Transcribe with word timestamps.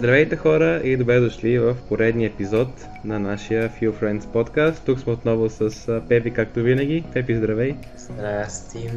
Здравейте 0.00 0.36
хора 0.36 0.80
и 0.84 0.96
добре 0.96 1.20
дошли 1.20 1.58
в 1.58 1.76
поредния 1.88 2.26
епизод 2.26 2.68
на 3.04 3.18
нашия 3.18 3.70
Few 3.70 4.00
Friends 4.00 4.26
подкаст. 4.26 4.82
Тук 4.84 5.00
сме 5.00 5.12
отново 5.12 5.50
с 5.50 6.00
Пепи, 6.08 6.30
както 6.30 6.60
винаги. 6.60 7.04
Пепи, 7.12 7.34
здравей! 7.34 7.76
Здрасти! 7.96 8.90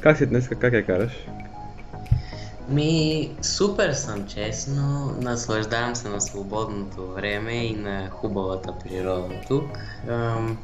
Как 0.00 0.18
си 0.18 0.26
днес? 0.26 0.48
Как 0.48 0.72
я 0.72 0.86
караш? 0.86 1.12
Ми, 2.68 3.30
супер 3.42 3.92
съм, 3.92 4.26
честно. 4.26 5.16
Наслаждавам 5.20 5.96
се 5.96 6.08
на 6.08 6.20
свободното 6.20 7.06
време 7.06 7.66
и 7.66 7.74
на 7.74 8.10
хубавата 8.10 8.74
природа 8.84 9.34
тук. 9.48 9.78
Ам, 10.08 10.58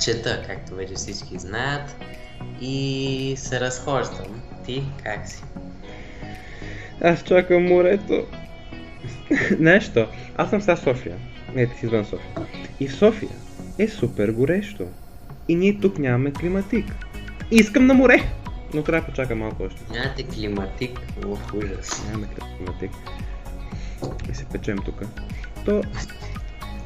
чета, 0.00 0.42
както 0.46 0.74
вече 0.74 0.94
всички 0.94 1.38
знаят, 1.38 1.96
и 2.60 3.34
се 3.36 3.60
разхождам. 3.60 4.42
Ти 4.66 4.84
как 5.04 5.28
си? 5.28 5.42
Аз 7.00 7.22
чакам 7.22 7.62
морето. 7.62 8.26
Нещо. 9.58 10.06
Аз 10.36 10.50
съм 10.50 10.60
сега 10.60 10.76
София. 10.76 11.16
Не, 11.54 11.66
ти 11.66 11.78
си 11.78 11.86
извън 11.86 12.04
София. 12.04 12.46
И 12.80 12.88
в 12.88 12.94
София 12.94 13.30
е 13.78 13.88
супер 13.88 14.32
горещо. 14.32 14.86
И 15.48 15.54
ние 15.54 15.78
тук 15.80 15.98
нямаме 15.98 16.32
климатик. 16.32 16.84
Искам 17.50 17.86
на 17.86 17.94
море! 17.94 18.22
Но 18.74 18.82
трябва 18.82 19.00
да 19.00 19.06
почакам 19.06 19.38
малко 19.38 19.62
още. 19.62 19.80
Нямате 19.92 20.22
климатик? 20.22 21.00
О, 21.26 21.36
ужас. 21.54 22.04
Нямаме 22.06 22.26
климатик. 22.58 22.90
И 24.30 24.34
се 24.34 24.44
печем 24.44 24.78
тук. 24.84 25.02
То, 25.64 25.82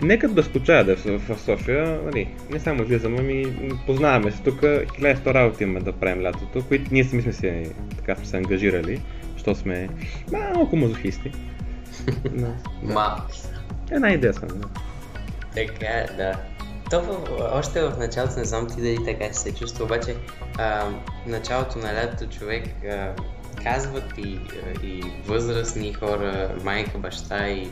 нека 0.03 0.29
да 0.29 0.43
скучая 0.43 0.85
да 0.85 0.97
в, 0.97 1.39
София, 1.39 2.01
нали, 2.05 2.29
не 2.51 2.61
само 2.61 2.83
излизаме, 2.83 3.17
ами 3.21 3.45
познаваме 3.87 4.31
се 4.31 4.43
тук, 4.43 4.61
1100 4.61 5.35
работи 5.35 5.63
имаме 5.63 5.81
да 5.81 5.93
правим 5.93 6.23
лятото, 6.23 6.63
които 6.69 6.95
ние 6.95 7.05
сами 7.05 7.23
сме 7.23 7.33
се, 7.33 7.71
така 7.97 8.17
сме 8.17 8.27
се 8.27 8.37
ангажирали, 8.37 9.01
що 9.37 9.55
сме 9.55 9.89
малко 10.33 10.77
мазохисти. 10.77 11.33
Да. 12.31 12.55
Малко. 12.83 13.23
Една 13.91 14.13
идея 14.13 14.35
съм, 14.35 14.49
да. 14.49 14.69
Така, 15.55 16.15
да. 16.17 16.35
То 16.91 17.01
в- 17.03 17.51
още 17.53 17.83
в 17.83 17.99
началото, 17.99 18.39
не 18.39 18.45
знам 18.45 18.67
ти 18.67 18.81
дали 18.81 19.05
така 19.05 19.35
се 19.35 19.55
чувства, 19.55 19.85
обаче 19.85 20.17
а, 20.59 20.91
началото 21.27 21.79
на 21.79 21.95
лятото 21.95 22.31
човек 22.39 22.65
а, 22.85 23.13
казват 23.63 24.13
и, 24.19 24.39
и 24.83 25.03
възрастни 25.27 25.93
хора, 25.93 26.55
майка, 26.65 26.99
баща 26.99 27.49
и 27.49 27.71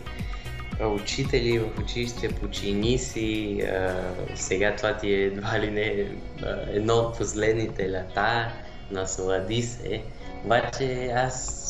учители 0.81 1.59
в 1.59 1.79
училище, 1.81 2.29
почини 2.29 2.99
си, 2.99 3.61
а, 3.61 3.95
сега 4.35 4.77
това 4.77 4.97
ти 4.97 5.15
е 5.15 5.23
едва 5.25 5.61
ли 5.61 5.71
не 5.71 6.07
а, 6.43 6.47
едно 6.73 6.95
от 6.95 7.19
последните 7.19 7.91
лета, 7.91 8.53
наслади 8.91 9.63
се. 9.63 10.03
Обаче 10.45 11.13
аз 11.17 11.61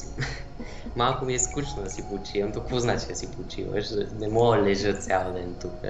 малко 0.96 1.24
ми 1.24 1.34
е 1.34 1.38
скучно 1.38 1.82
да 1.82 1.90
си 1.90 2.04
почивам. 2.10 2.52
То 2.52 2.60
какво 2.60 2.80
значи 2.80 3.06
да 3.06 3.14
си 3.14 3.32
почиваш? 3.32 3.86
Не 4.20 4.28
мога 4.28 4.56
да 4.56 4.62
лежа 4.62 4.94
цял 4.94 5.32
ден 5.32 5.54
тук. 5.60 5.80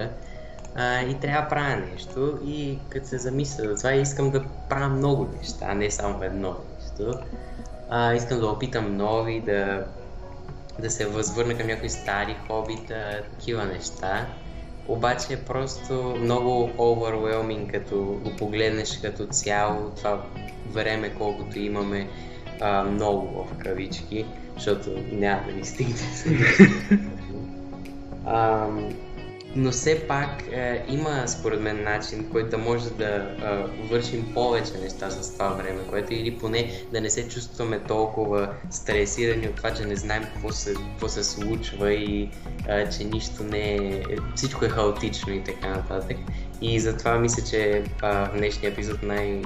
А, 0.75 1.03
и 1.03 1.21
трябва 1.21 1.43
да 1.43 1.49
правя 1.49 1.77
нещо 1.77 2.39
и 2.47 2.79
като 2.89 3.07
се 3.07 3.19
замисля 3.19 3.65
за 3.65 3.77
това 3.77 3.93
искам 3.93 4.31
да 4.31 4.45
правя 4.69 4.89
много 4.89 5.29
неща, 5.39 5.75
не 5.75 5.91
само 5.91 6.23
едно 6.23 6.57
нещо. 6.81 7.19
А, 7.91 8.15
искам 8.15 8.41
да 8.41 8.47
опитам 8.47 8.97
нови, 8.97 9.41
да, 9.41 9.87
да 10.79 10.91
се 10.91 11.07
възвърна 11.07 11.59
към 11.59 11.67
някои 11.67 11.91
стари 11.91 12.37
хобита, 12.47 13.23
такива 13.31 13.65
неща. 13.65 14.27
Обаче 14.89 15.33
е 15.33 15.45
просто 15.45 15.95
много 16.21 16.71
overwhelming, 16.79 17.73
като 17.73 17.97
го 18.01 18.37
погледнеш 18.39 18.99
като 19.03 19.27
цяло, 19.27 19.91
това 19.97 20.23
време, 20.71 21.15
колкото 21.19 21.59
имаме 21.59 22.09
а, 22.61 22.85
много 22.85 23.45
в 23.45 23.59
кавички, 23.59 24.27
защото 24.55 24.91
няма 25.13 25.43
да 25.47 25.53
ни 25.53 25.65
стигне. 25.65 25.95
Ам, 28.27 28.95
но 29.57 29.71
все 29.71 30.07
пак 30.09 30.43
е, 30.53 30.85
има 30.89 31.29
според 31.29 31.61
мен 31.61 31.83
начин, 31.83 32.29
който 32.33 32.51
да 32.51 32.59
може 32.59 32.91
да 32.91 33.07
е, 33.07 33.87
вършим 33.87 34.35
повече 34.35 34.73
неща 34.83 35.11
с 35.11 35.33
това 35.33 35.49
време, 35.49 35.79
което 35.91 36.15
или 36.15 36.39
поне 36.39 36.71
да 36.93 37.01
не 37.01 37.11
се 37.11 37.29
чувстваме 37.29 37.79
толкова 37.79 38.55
стресирани 38.71 39.49
от 39.49 39.55
това, 39.55 39.75
че 39.75 39.85
не 39.85 39.97
знаем 39.97 40.25
какво 40.35 40.53
се, 40.53 40.75
какво 40.75 41.09
се 41.09 41.25
случва 41.25 41.93
и 41.93 42.31
е, 42.69 42.91
че 42.91 43.05
нищо 43.05 43.43
не 43.43 43.75
е, 43.77 44.03
всичко 44.35 44.65
е 44.65 44.69
хаотично 44.69 45.33
и 45.33 45.45
така 45.45 45.69
нататък. 45.69 46.17
И 46.61 46.81
затова 46.81 47.19
мисля, 47.19 47.43
че 47.51 47.63
е, 47.63 47.83
в 48.03 48.31
днешния 48.37 48.73
епизод 48.73 49.03
най... 49.03 49.43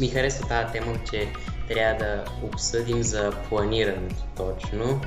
Ми 0.00 0.08
харесва 0.08 0.48
тази 0.48 0.72
тема, 0.72 0.94
че 1.10 1.26
трябва 1.68 1.98
да 1.98 2.24
обсъдим 2.42 3.02
за 3.02 3.32
планирането 3.48 4.24
точно. 4.36 5.00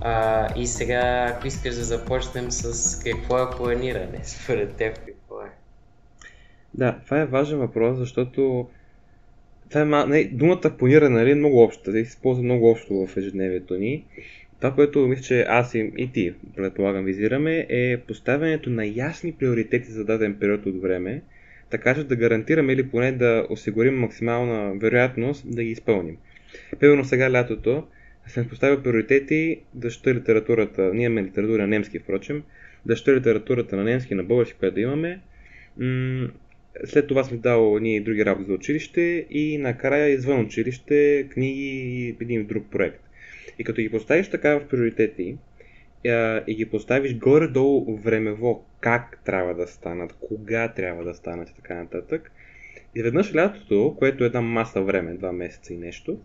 А, 0.00 0.48
и 0.56 0.66
сега, 0.66 1.34
ако 1.34 1.46
искаш 1.46 1.74
да 1.74 1.84
започнем 1.84 2.50
с 2.50 2.98
какво 3.04 3.38
е 3.38 3.50
планиране, 3.56 4.18
според 4.24 4.76
теб 4.76 4.98
какво 4.98 5.40
е? 5.40 5.50
Да, 6.74 6.98
това 7.04 7.20
е 7.20 7.26
важен 7.26 7.58
въпрос, 7.58 7.98
защото 7.98 8.68
това 9.70 10.02
е, 10.02 10.06
не, 10.06 10.24
думата 10.24 10.74
планиране 10.78 11.18
нали, 11.18 11.30
е 11.30 11.34
много 11.34 11.62
обща, 11.62 11.90
да 11.90 11.96
се 11.96 12.02
използва 12.02 12.42
много 12.42 12.70
общо 12.70 13.06
в 13.06 13.16
ежедневието 13.16 13.74
ни. 13.74 14.04
Това, 14.60 14.74
което 14.74 14.98
мисля, 14.98 15.22
че 15.22 15.42
аз 15.48 15.74
и, 15.74 15.92
и 15.96 16.12
ти, 16.12 16.34
предполагам, 16.56 17.04
визираме, 17.04 17.66
е 17.68 17.98
поставянето 17.98 18.70
на 18.70 18.86
ясни 18.86 19.32
приоритети 19.32 19.90
за 19.90 20.04
даден 20.04 20.36
период 20.40 20.66
от 20.66 20.82
време, 20.82 21.22
така 21.70 21.94
че 21.94 22.04
да 22.04 22.16
гарантираме 22.16 22.72
или 22.72 22.88
поне 22.88 23.12
да 23.12 23.46
осигурим 23.50 23.98
максимална 23.98 24.78
вероятност 24.78 25.54
да 25.54 25.64
ги 25.64 25.70
изпълним. 25.70 26.16
Примерно 26.80 27.04
сега 27.04 27.32
лятото 27.32 27.86
съм 28.26 28.48
поставил 28.48 28.82
приоритети 28.82 29.60
да 29.74 29.90
чета 29.90 30.14
литературата, 30.14 30.94
ние 30.94 31.06
имаме 31.06 31.22
литература 31.22 31.62
на 31.62 31.68
немски, 31.68 31.98
впрочем, 31.98 32.42
да 32.86 32.96
чета 32.96 33.14
литературата 33.16 33.76
на 33.76 33.84
немски, 33.84 34.14
на 34.14 34.22
български, 34.22 34.58
която 34.58 34.74
да 34.74 34.80
имаме. 34.80 35.20
След 36.84 37.06
това 37.06 37.24
съм 37.24 37.38
дал 37.38 37.78
ние 37.78 38.00
други 38.00 38.24
работи 38.24 38.46
за 38.46 38.54
училище 38.54 39.26
и 39.30 39.58
накрая 39.58 40.08
извън 40.08 40.40
училище, 40.40 41.26
книги 41.30 41.68
и 41.68 42.16
един 42.20 42.46
друг 42.46 42.64
проект. 42.70 43.00
И 43.58 43.64
като 43.64 43.82
ги 43.82 43.90
поставиш 43.90 44.28
така 44.28 44.58
в 44.58 44.68
приоритети 44.68 45.36
и 46.46 46.54
ги 46.54 46.70
поставиш 46.70 47.18
горе-долу 47.18 47.96
времево 47.96 48.64
как 48.80 49.18
трябва 49.24 49.54
да 49.54 49.66
станат, 49.66 50.12
кога 50.12 50.72
трябва 50.72 51.04
да 51.04 51.14
станат 51.14 51.50
и 51.50 51.54
така 51.54 51.74
нататък, 51.74 52.32
изведнъж 52.94 53.34
лятото, 53.34 53.96
което 53.98 54.24
е 54.24 54.26
една 54.26 54.40
маса 54.40 54.82
време, 54.82 55.14
два 55.14 55.32
месеца 55.32 55.74
и 55.74 55.76
нещо, 55.76 56.18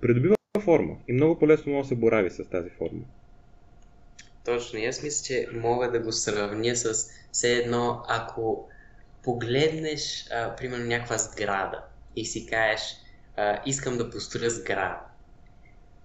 придобива 0.00 0.34
форма 0.60 0.96
и 1.08 1.12
много 1.12 1.38
по-лесно 1.38 1.72
може 1.72 1.82
да 1.82 1.88
се 1.88 2.00
борави 2.00 2.30
с 2.30 2.44
тази 2.44 2.70
форма. 2.70 3.02
Точно, 4.44 4.78
и 4.78 4.86
аз 4.86 5.02
мисля, 5.02 5.24
че 5.24 5.48
мога 5.52 5.90
да 5.90 6.00
го 6.00 6.12
сравня 6.12 6.76
с 6.76 7.10
все 7.32 7.52
едно, 7.52 8.02
ако 8.08 8.68
погледнеш, 9.22 10.26
а, 10.30 10.56
примерно, 10.56 10.86
някаква 10.86 11.18
сграда 11.18 11.84
и 12.16 12.24
си 12.24 12.46
кажеш, 12.46 12.82
а, 13.36 13.62
искам 13.66 13.98
да 13.98 14.10
построя 14.10 14.50
сграда. 14.50 14.98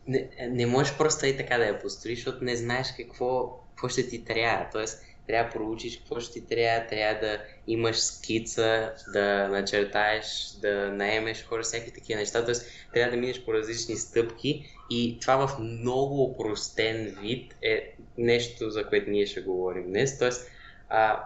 Не, 0.08 0.30
не 0.50 0.66
можеш 0.66 0.98
просто 0.98 1.26
и 1.26 1.38
така 1.38 1.58
да 1.58 1.66
я 1.66 1.80
построиш, 1.80 2.18
защото 2.18 2.44
не 2.44 2.56
знаеш 2.56 2.88
какво, 2.98 3.60
какво 3.70 3.90
ще 3.90 4.08
ти 4.08 4.26
трябва. 4.26 4.70
Тоест, 4.72 5.04
трябва 5.28 5.50
да 5.50 5.54
проучиш 5.54 5.98
какво 5.98 6.20
ще 6.20 6.34
ти 6.34 6.48
трябва, 6.48 6.88
трябва 6.88 7.28
да 7.28 7.44
имаш 7.68 8.00
скица, 8.00 8.94
да 9.14 9.48
начертаеш, 9.48 10.52
да 10.62 10.92
наемеш 10.92 11.46
хора, 11.46 11.64
всякакви 11.64 11.94
такива 11.94 12.20
неща. 12.20 12.46
Тоест, 12.46 12.66
трябва 12.94 13.12
да 13.12 13.18
минеш 13.18 13.46
по 13.46 13.54
различни 13.54 13.96
стъпки 13.96 14.66
и 14.90 15.18
това 15.22 15.48
в 15.48 15.60
много 15.60 16.24
опростен 16.24 17.18
вид 17.22 17.56
е 17.62 17.94
нещо, 18.18 18.70
за 18.70 18.88
което 18.88 19.10
ние 19.10 19.26
ще 19.26 19.42
говорим 19.42 19.88
днес. 19.88 20.20
Тоест, 20.20 20.52
а, 20.90 21.24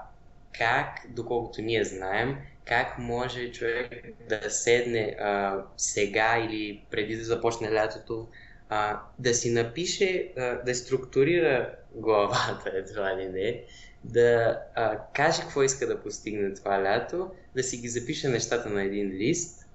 как, 0.57 0.87
доколкото 1.09 1.61
ние 1.61 1.83
знаем, 1.83 2.37
как 2.65 2.97
може 2.97 3.51
човек 3.51 4.05
да 4.29 4.49
седне 4.49 5.15
а, 5.19 5.57
сега 5.77 6.45
или 6.49 6.83
преди 6.91 7.15
да 7.15 7.23
започне 7.23 7.73
лятото, 7.73 8.27
а, 8.73 9.01
да 9.19 9.33
си 9.33 9.51
напише, 9.51 10.33
а, 10.37 10.41
да 10.41 10.75
структурира 10.75 11.75
главата, 11.95 12.71
едва 12.73 13.17
ли 13.17 13.29
не, 13.29 13.63
да 14.03 14.59
а, 14.75 14.97
каже 15.13 15.41
какво 15.41 15.63
иска 15.63 15.87
да 15.87 16.01
постигне 16.01 16.53
това 16.53 16.83
лято, 16.83 17.31
да 17.55 17.63
си 17.63 17.77
ги 17.77 17.87
запише 17.87 18.29
нещата 18.29 18.69
на 18.69 18.83
един 18.83 19.07
лист 19.07 19.65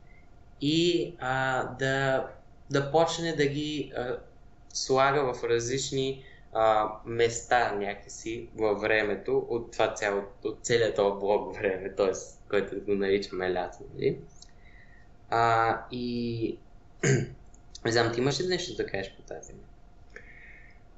и 0.61 1.15
а, 1.19 1.65
да, 1.79 2.27
да 2.71 2.91
почне 2.91 3.33
да 3.33 3.47
ги 3.47 3.93
а, 3.97 4.17
слага 4.73 5.35
в 5.35 5.45
различни 5.45 6.25
а, 6.53 6.89
места 7.07 7.73
някакси 7.73 8.49
във 8.57 8.81
времето 8.81 9.47
от 9.49 9.73
това 9.73 9.95
цяло, 9.95 10.23
от 10.45 10.59
целият 10.63 10.97
този 10.97 11.21
блок 11.21 11.57
време, 11.57 11.95
т.е. 11.95 12.13
който 12.51 12.81
го 12.81 12.95
наричаме 12.95 13.55
лято. 13.55 13.79
Нали? 13.95 14.19
А, 15.31 15.81
и 15.91 16.59
не 17.87 17.93
знам, 17.93 18.13
ти 18.15 18.21
имаш 18.21 18.41
ли 18.41 18.47
нещо 18.47 18.77
да 18.77 18.87
кажеш 18.87 19.13
по 19.17 19.23
тази? 19.23 19.53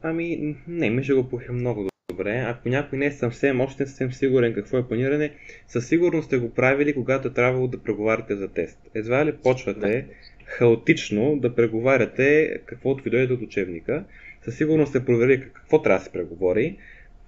Ами, 0.02 0.56
не, 0.68 0.90
ми 0.90 1.04
ще 1.04 1.12
го 1.12 1.28
пуха 1.28 1.52
много 1.52 1.88
добре. 2.10 2.44
Ако 2.46 2.68
някой 2.68 2.98
не 2.98 3.06
е 3.06 3.12
съвсем, 3.12 3.60
още 3.60 3.82
не 3.82 3.86
съвсем 3.86 4.12
сигурен 4.12 4.54
какво 4.54 4.78
е 4.78 4.88
планиране, 4.88 5.32
със 5.68 5.88
сигурност 5.88 6.26
сте 6.26 6.38
го 6.38 6.54
правили, 6.54 6.94
когато 6.94 7.28
е 7.28 7.32
трябвало 7.32 7.66
да 7.66 7.82
преговаряте 7.82 8.36
за 8.36 8.48
тест. 8.48 8.78
Едва 8.94 9.26
ли 9.26 9.32
почвате 9.32 10.06
хаотично 10.44 11.36
да 11.36 11.54
преговаряте 11.54 12.58
каквото 12.66 13.04
ви 13.04 13.10
дойде 13.10 13.34
от 13.34 13.42
учебника. 13.42 14.04
със 14.44 14.56
сигурност 14.56 14.90
сте 14.90 15.04
проверили 15.04 15.50
какво 15.52 15.82
трябва 15.82 15.98
да 15.98 16.04
се 16.04 16.12
преговори, 16.12 16.78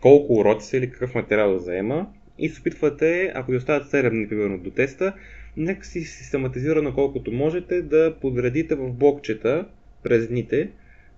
колко 0.01 0.35
уроци 0.35 0.77
или 0.77 0.91
какъв 0.91 1.15
материал 1.15 1.53
да 1.53 1.59
заема 1.59 2.07
и 2.39 2.49
се 2.49 2.61
опитвате, 2.61 3.33
ако 3.35 3.51
ви 3.51 3.57
остават 3.57 3.91
7 3.91 4.11
дни 4.11 4.29
примерно 4.29 4.59
до 4.59 4.71
теста, 4.71 5.15
нека 5.57 5.87
си 5.87 6.01
систематизирано 6.01 6.95
колкото 6.95 7.33
можете 7.33 7.83
да 7.83 8.15
подредите 8.21 8.75
в 8.75 8.93
блокчета 8.93 9.67
през 10.03 10.29
дните 10.29 10.71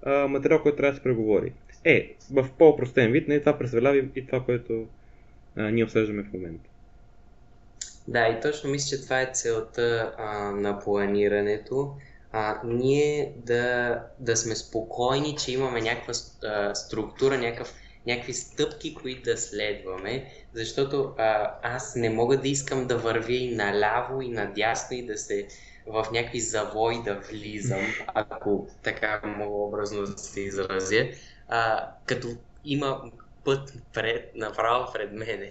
а, 0.02 0.28
материал, 0.28 0.62
който 0.62 0.76
трябва 0.76 0.90
да 0.90 0.96
се 0.96 1.02
преговори. 1.02 1.52
Е, 1.84 2.14
в 2.30 2.48
по-простен 2.58 3.12
вид, 3.12 3.28
не 3.28 3.40
това 3.40 3.58
представлява 3.58 3.96
и 3.96 4.26
това, 4.26 4.44
което 4.44 4.86
а, 5.56 5.70
ние 5.70 5.84
обсъждаме 5.84 6.22
в 6.22 6.32
момента. 6.32 6.68
Да, 8.08 8.28
и 8.28 8.40
точно 8.40 8.70
мисля, 8.70 8.96
че 8.96 9.02
това 9.02 9.20
е 9.20 9.30
целта 9.32 10.14
а, 10.18 10.50
на 10.50 10.78
планирането. 10.78 11.94
А, 12.32 12.60
ние 12.64 13.32
да, 13.36 13.98
да 14.18 14.36
сме 14.36 14.54
спокойни, 14.54 15.36
че 15.36 15.52
имаме 15.52 15.80
някаква 15.80 16.14
а, 16.44 16.74
структура, 16.74 17.38
някакъв, 17.38 17.74
някакви 18.06 18.32
стъпки, 18.32 18.94
които 18.94 19.22
да 19.22 19.36
следваме, 19.36 20.32
защото 20.54 21.14
а, 21.18 21.54
аз 21.62 21.96
не 21.96 22.10
мога 22.10 22.36
да 22.36 22.48
искам 22.48 22.86
да 22.86 22.98
вървя 22.98 23.32
и 23.32 23.54
наляво 23.54 24.22
и 24.22 24.28
надясно 24.28 24.96
и 24.96 25.06
да 25.06 25.18
се 25.18 25.46
в 25.86 26.06
някакви 26.12 26.40
завои 26.40 27.02
да 27.02 27.14
влизам, 27.14 27.86
ако 28.14 28.68
така 28.82 29.20
мога 29.24 29.56
образно 29.56 30.02
да 30.02 30.18
се 30.18 30.40
изразя, 30.40 31.08
а, 31.48 31.88
като 32.06 32.28
има 32.64 33.02
път 33.44 33.74
пред, 33.92 34.30
направо 34.34 34.92
пред 34.92 35.12
мене 35.12 35.50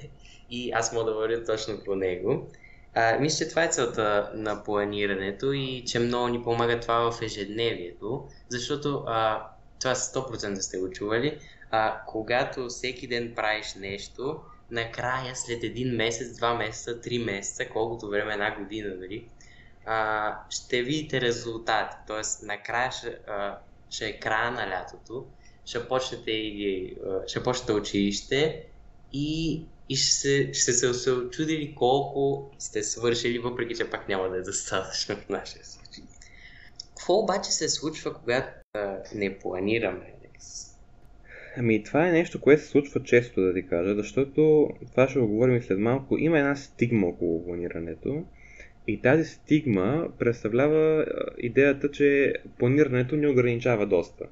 и 0.49 0.71
аз 0.71 0.93
мога 0.93 1.05
да 1.05 1.17
вървя 1.17 1.43
точно 1.43 1.83
по 1.85 1.95
него. 1.95 2.47
А, 2.93 3.19
мисля, 3.19 3.45
че 3.45 3.49
това 3.49 3.63
е 3.63 3.67
целта 3.67 4.31
на 4.33 4.63
планирането 4.63 5.51
и 5.51 5.83
че 5.87 5.99
много 5.99 6.27
ни 6.27 6.43
помага 6.43 6.79
това 6.79 7.11
в 7.11 7.21
ежедневието, 7.21 8.27
защото 8.49 9.03
а, 9.07 9.47
това 9.79 9.95
100% 9.95 10.59
сте 10.59 10.77
го 10.77 10.89
чували, 10.89 11.39
а, 11.71 12.01
когато 12.07 12.67
всеки 12.67 13.07
ден 13.07 13.33
правиш 13.35 13.73
нещо, 13.75 14.39
накрая 14.71 15.35
след 15.35 15.63
един 15.63 15.95
месец, 15.95 16.37
два 16.37 16.53
месеца, 16.53 17.01
три 17.01 17.19
месеца, 17.19 17.69
колкото 17.69 18.09
време 18.09 18.33
една 18.33 18.55
година, 18.55 18.95
нали, 18.95 19.27
а, 19.85 20.35
ще 20.49 20.81
видите 20.81 21.21
резултати. 21.21 21.95
Тоест, 22.07 22.43
накрая 22.43 22.91
ще, 22.91 23.07
а, 23.27 23.57
ще 23.89 24.07
е 24.07 24.19
края 24.19 24.51
на 24.51 24.69
лятото, 24.69 25.25
ще 25.65 25.87
почнете, 25.87 26.31
и, 26.31 26.97
ще 27.27 27.43
почнете 27.43 27.73
училище 27.73 28.65
и, 29.13 29.61
и 29.89 29.95
ще, 29.95 30.11
се, 30.11 30.49
ще 30.53 30.73
се, 30.73 31.11
очудили 31.11 31.75
колко 31.75 32.51
сте 32.59 32.83
свършили, 32.83 33.39
въпреки 33.39 33.75
че 33.75 33.89
пак 33.89 34.07
няма 34.07 34.29
да 34.29 34.37
е 34.37 34.41
достатъчно 34.41 35.15
в 35.15 35.29
нашия 35.29 35.65
случай. 35.65 36.03
Какво 36.87 37.13
обаче 37.13 37.51
се 37.51 37.69
случва, 37.69 38.13
когато 38.13 38.47
а, 38.73 38.97
не 39.13 39.39
планираме? 39.39 40.13
Ами 41.57 41.83
това 41.83 42.07
е 42.07 42.11
нещо, 42.11 42.41
което 42.41 42.61
се 42.61 42.67
случва 42.67 43.03
често, 43.03 43.41
да 43.41 43.53
ти 43.53 43.67
кажа, 43.67 43.95
защото 43.95 44.69
това 44.91 45.07
ще 45.07 45.19
го 45.19 45.27
говорим 45.27 45.61
след 45.61 45.79
малко. 45.79 46.17
Има 46.17 46.39
една 46.39 46.55
стигма 46.55 47.07
около 47.07 47.45
планирането 47.45 48.25
и 48.87 49.01
тази 49.01 49.23
стигма 49.25 50.07
представлява 50.19 51.05
идеята, 51.37 51.91
че 51.91 52.33
планирането 52.59 53.15
ни 53.15 53.27
ограничава 53.27 53.85
доста. 53.85 54.25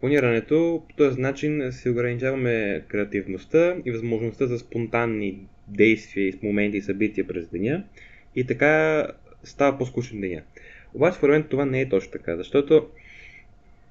Планирането 0.00 0.82
по 0.88 0.96
този 0.96 1.20
начин 1.20 1.72
си 1.72 1.88
ограничаваме 1.88 2.84
креативността 2.88 3.76
и 3.84 3.90
възможността 3.90 4.46
за 4.46 4.58
спонтанни 4.58 5.46
действия 5.68 6.28
и 6.28 6.38
моменти 6.42 6.76
и 6.76 6.82
събития 6.82 7.26
през 7.26 7.48
деня 7.48 7.84
и 8.36 8.46
така 8.46 9.06
става 9.42 9.78
по-скучен 9.78 10.20
деня. 10.20 10.42
Обаче 10.94 11.16
според 11.16 11.32
мен 11.32 11.42
това 11.42 11.64
не 11.64 11.80
е 11.80 11.88
точно 11.88 12.12
така, 12.12 12.36
защото 12.36 12.88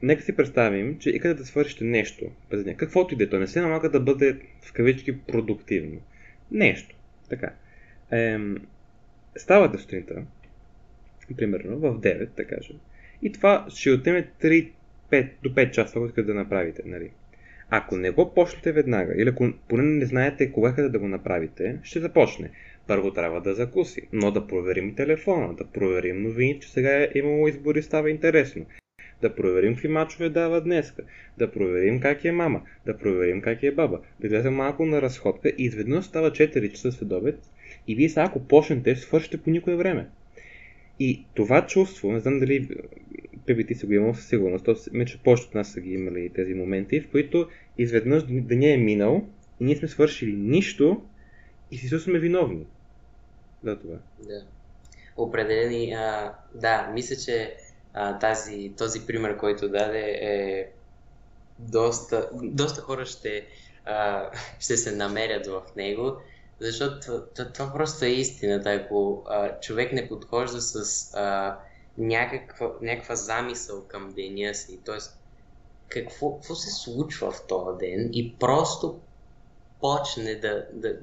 нека 0.02 0.22
си 0.22 0.36
представим, 0.36 1.00
че 1.00 1.10
и 1.10 1.20
къде 1.20 1.34
да 1.34 1.46
свършите 1.46 1.84
нещо 1.84 2.26
през 2.50 2.64
деня, 2.64 2.78
каквото 2.78 3.14
и 3.14 3.18
да 3.18 3.24
е, 3.24 3.30
то 3.30 3.40
не 3.40 3.48
се 3.48 3.62
налага 3.62 3.90
да 3.90 4.00
бъде 4.00 4.40
в 4.62 4.74
кавички 4.74 5.22
продуктивно. 5.22 6.02
Нещо. 6.52 6.96
Така. 7.30 7.54
Ем, 8.12 8.58
ставате 9.36 9.78
сутринта, 9.78 10.24
примерно 11.38 11.78
в 11.78 12.02
9, 12.02 12.30
да 12.38 12.46
кажем, 12.46 12.76
и 13.22 13.32
това 13.32 13.66
ще 13.70 13.92
отнеме 13.92 14.28
3 14.42 14.72
5 15.12 15.30
до 15.44 15.50
5 15.50 15.72
часа, 15.72 15.94
ако 15.98 16.06
искате 16.06 16.28
да 16.28 16.34
направите. 16.34 16.82
Нали? 16.86 17.12
Ако 17.70 17.98
не 17.98 18.12
го 18.12 18.34
почнете 18.34 18.72
веднага, 18.72 19.14
или 19.18 19.30
ако 19.30 19.54
поне 19.70 19.84
не 19.84 20.06
знаете 20.06 20.52
кога 20.52 20.70
искате 20.70 20.90
да 20.90 21.00
го 21.00 21.08
направите, 21.08 21.80
ще 21.84 22.00
започне. 22.00 22.50
Първо 22.88 23.14
трябва 23.14 23.42
да 23.42 23.54
закуси, 23.54 24.02
но 24.14 24.32
да 24.32 24.48
проверим 24.48 24.96
телефона, 24.96 25.54
да 25.54 25.66
проверим 25.66 26.24
новини, 26.24 26.60
че 26.60 26.72
сега 26.72 27.02
е 27.02 27.10
имало 27.16 27.48
избори, 27.48 27.82
става 27.82 28.10
интересно. 28.10 28.66
Да 29.22 29.36
проверим 29.36 29.74
какви 29.74 29.88
мачове 29.88 30.30
дава 30.30 30.62
днеска, 30.62 31.04
да 31.38 31.52
проверим 31.52 32.00
как 32.00 32.25
е 32.25 32.31
мама, 32.31 32.62
да 32.86 32.98
проверим 32.98 33.42
как 33.42 33.64
е 33.64 33.72
баба, 33.72 34.00
да 34.19 34.28
гледаме 34.28 34.58
малко 34.58 34.86
на 34.86 35.02
разходка 35.02 35.50
и 35.50 35.64
изведнъж 35.64 36.06
става 36.06 36.31
4 36.31 36.72
часа 36.72 36.92
след 36.92 37.12
обед 37.12 37.40
и 37.88 37.96
вие 37.96 38.10
сега 38.10 38.24
ако 38.24 38.40
почнете, 38.40 38.96
свършите 38.96 39.38
по 39.38 39.50
никое 39.50 39.75
време. 39.75 40.08
И 41.00 41.25
това 41.34 41.68
чувство, 41.68 42.12
не 42.12 42.19
знам 42.19 42.40
дали 42.40 42.69
Пеби 43.48 43.66
ти 43.66 43.75
си 43.75 43.86
го 43.86 43.94
имал 43.94 44.14
със 44.14 44.28
сигурност, 44.28 44.66
то 44.66 44.75
че 45.06 45.24
повечето 45.24 45.50
от 45.50 45.56
нас 45.56 45.72
са 45.72 45.81
ги 45.81 45.94
имали 45.94 46.30
тези 46.30 46.54
моменти, 46.54 47.02
в 47.02 47.10
които 47.10 47.50
изведнъж 47.78 48.24
деня 48.24 48.68
е 48.68 48.78
минал 48.78 49.25
и 49.60 49.66
ние 49.66 49.75
сме 49.75 49.88
свършили 49.88 50.36
нищо 50.36 51.02
и 51.72 51.78
си 51.78 52.00
сме 52.00 52.20
виновни. 52.20 52.66
Да, 53.63 53.80
това. 53.80 53.96
Да. 54.28 54.46
Определени, 55.18 55.94
а, 55.94 56.34
да, 56.56 56.92
мисля, 56.94 57.16
че 57.16 57.56
а, 58.00 58.20
тази, 58.20 58.74
този 58.78 59.06
пример, 59.06 59.38
който 59.38 59.70
даде 59.70 60.20
е 60.22 60.68
доста, 61.60 62.30
доста 62.34 62.82
хора 62.82 63.06
ще, 63.06 63.48
а, 63.86 64.30
ще 64.60 64.78
се 64.78 64.96
намерят 64.96 65.48
в 65.48 65.62
него, 65.76 66.18
защото 66.60 67.22
това, 67.54 67.74
просто 67.74 68.06
е 68.06 68.10
истината. 68.10 68.72
Ако 68.72 69.24
а, 69.28 69.60
човек 69.60 69.94
не 69.94 70.08
подхожда 70.08 70.62
с 70.62 71.10
а, 71.14 71.58
някаква, 71.98 72.72
някаква 72.82 73.16
замисъл 73.16 73.88
към 73.88 74.14
деня 74.16 74.56
си, 74.56 74.80
т.е. 74.86 74.98
Какво, 75.88 76.34
какво 76.34 76.56
се 76.56 76.72
случва 76.72 77.32
в 77.32 77.48
този 77.48 77.78
ден 77.78 78.10
и 78.14 78.36
просто 78.40 79.00
почне 79.80 80.36
да, 80.36 80.68
да, 80.74 80.96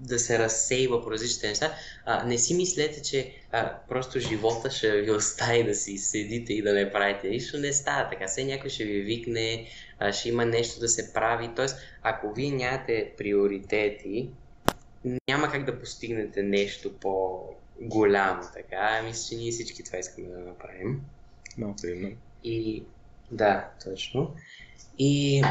да 0.00 0.18
се 0.18 0.38
разсейва 0.38 1.04
по 1.04 1.10
различните 1.10 1.48
неща. 1.48 1.74
А, 2.04 2.24
не 2.24 2.38
си 2.38 2.54
мислете, 2.54 3.02
че 3.02 3.32
а, 3.52 3.78
просто 3.88 4.20
живота 4.20 4.70
ще 4.70 5.00
ви 5.00 5.10
остави 5.10 5.64
да 5.64 5.74
си 5.74 5.98
седите 5.98 6.52
и 6.52 6.62
да 6.62 6.72
не 6.72 6.92
правите 6.92 7.28
нищо. 7.28 7.58
Не 7.58 7.72
става 7.72 8.10
така. 8.10 8.26
Все 8.26 8.44
някой 8.44 8.70
ще 8.70 8.84
ви 8.84 9.00
викне, 9.00 9.66
а, 9.98 10.12
ще 10.12 10.28
има 10.28 10.44
нещо 10.44 10.80
да 10.80 10.88
се 10.88 11.12
прави. 11.12 11.50
Тоест, 11.56 11.76
ако 12.02 12.32
вие 12.32 12.50
нямате 12.50 13.12
приоритети, 13.16 14.30
няма 15.28 15.50
как 15.50 15.64
да 15.64 15.80
постигнете 15.80 16.42
нещо 16.42 16.92
по, 17.00 17.40
голямо, 17.80 18.42
така. 18.54 19.02
Мисля, 19.02 19.28
че 19.28 19.36
ние 19.36 19.50
всички 19.50 19.84
това 19.84 19.98
искаме 19.98 20.28
да 20.28 20.38
направим. 20.38 21.00
Много 21.58 21.76
приемно. 21.82 22.10
И 22.44 22.84
да, 23.30 23.70
точно. 23.84 24.34
И 24.98 25.42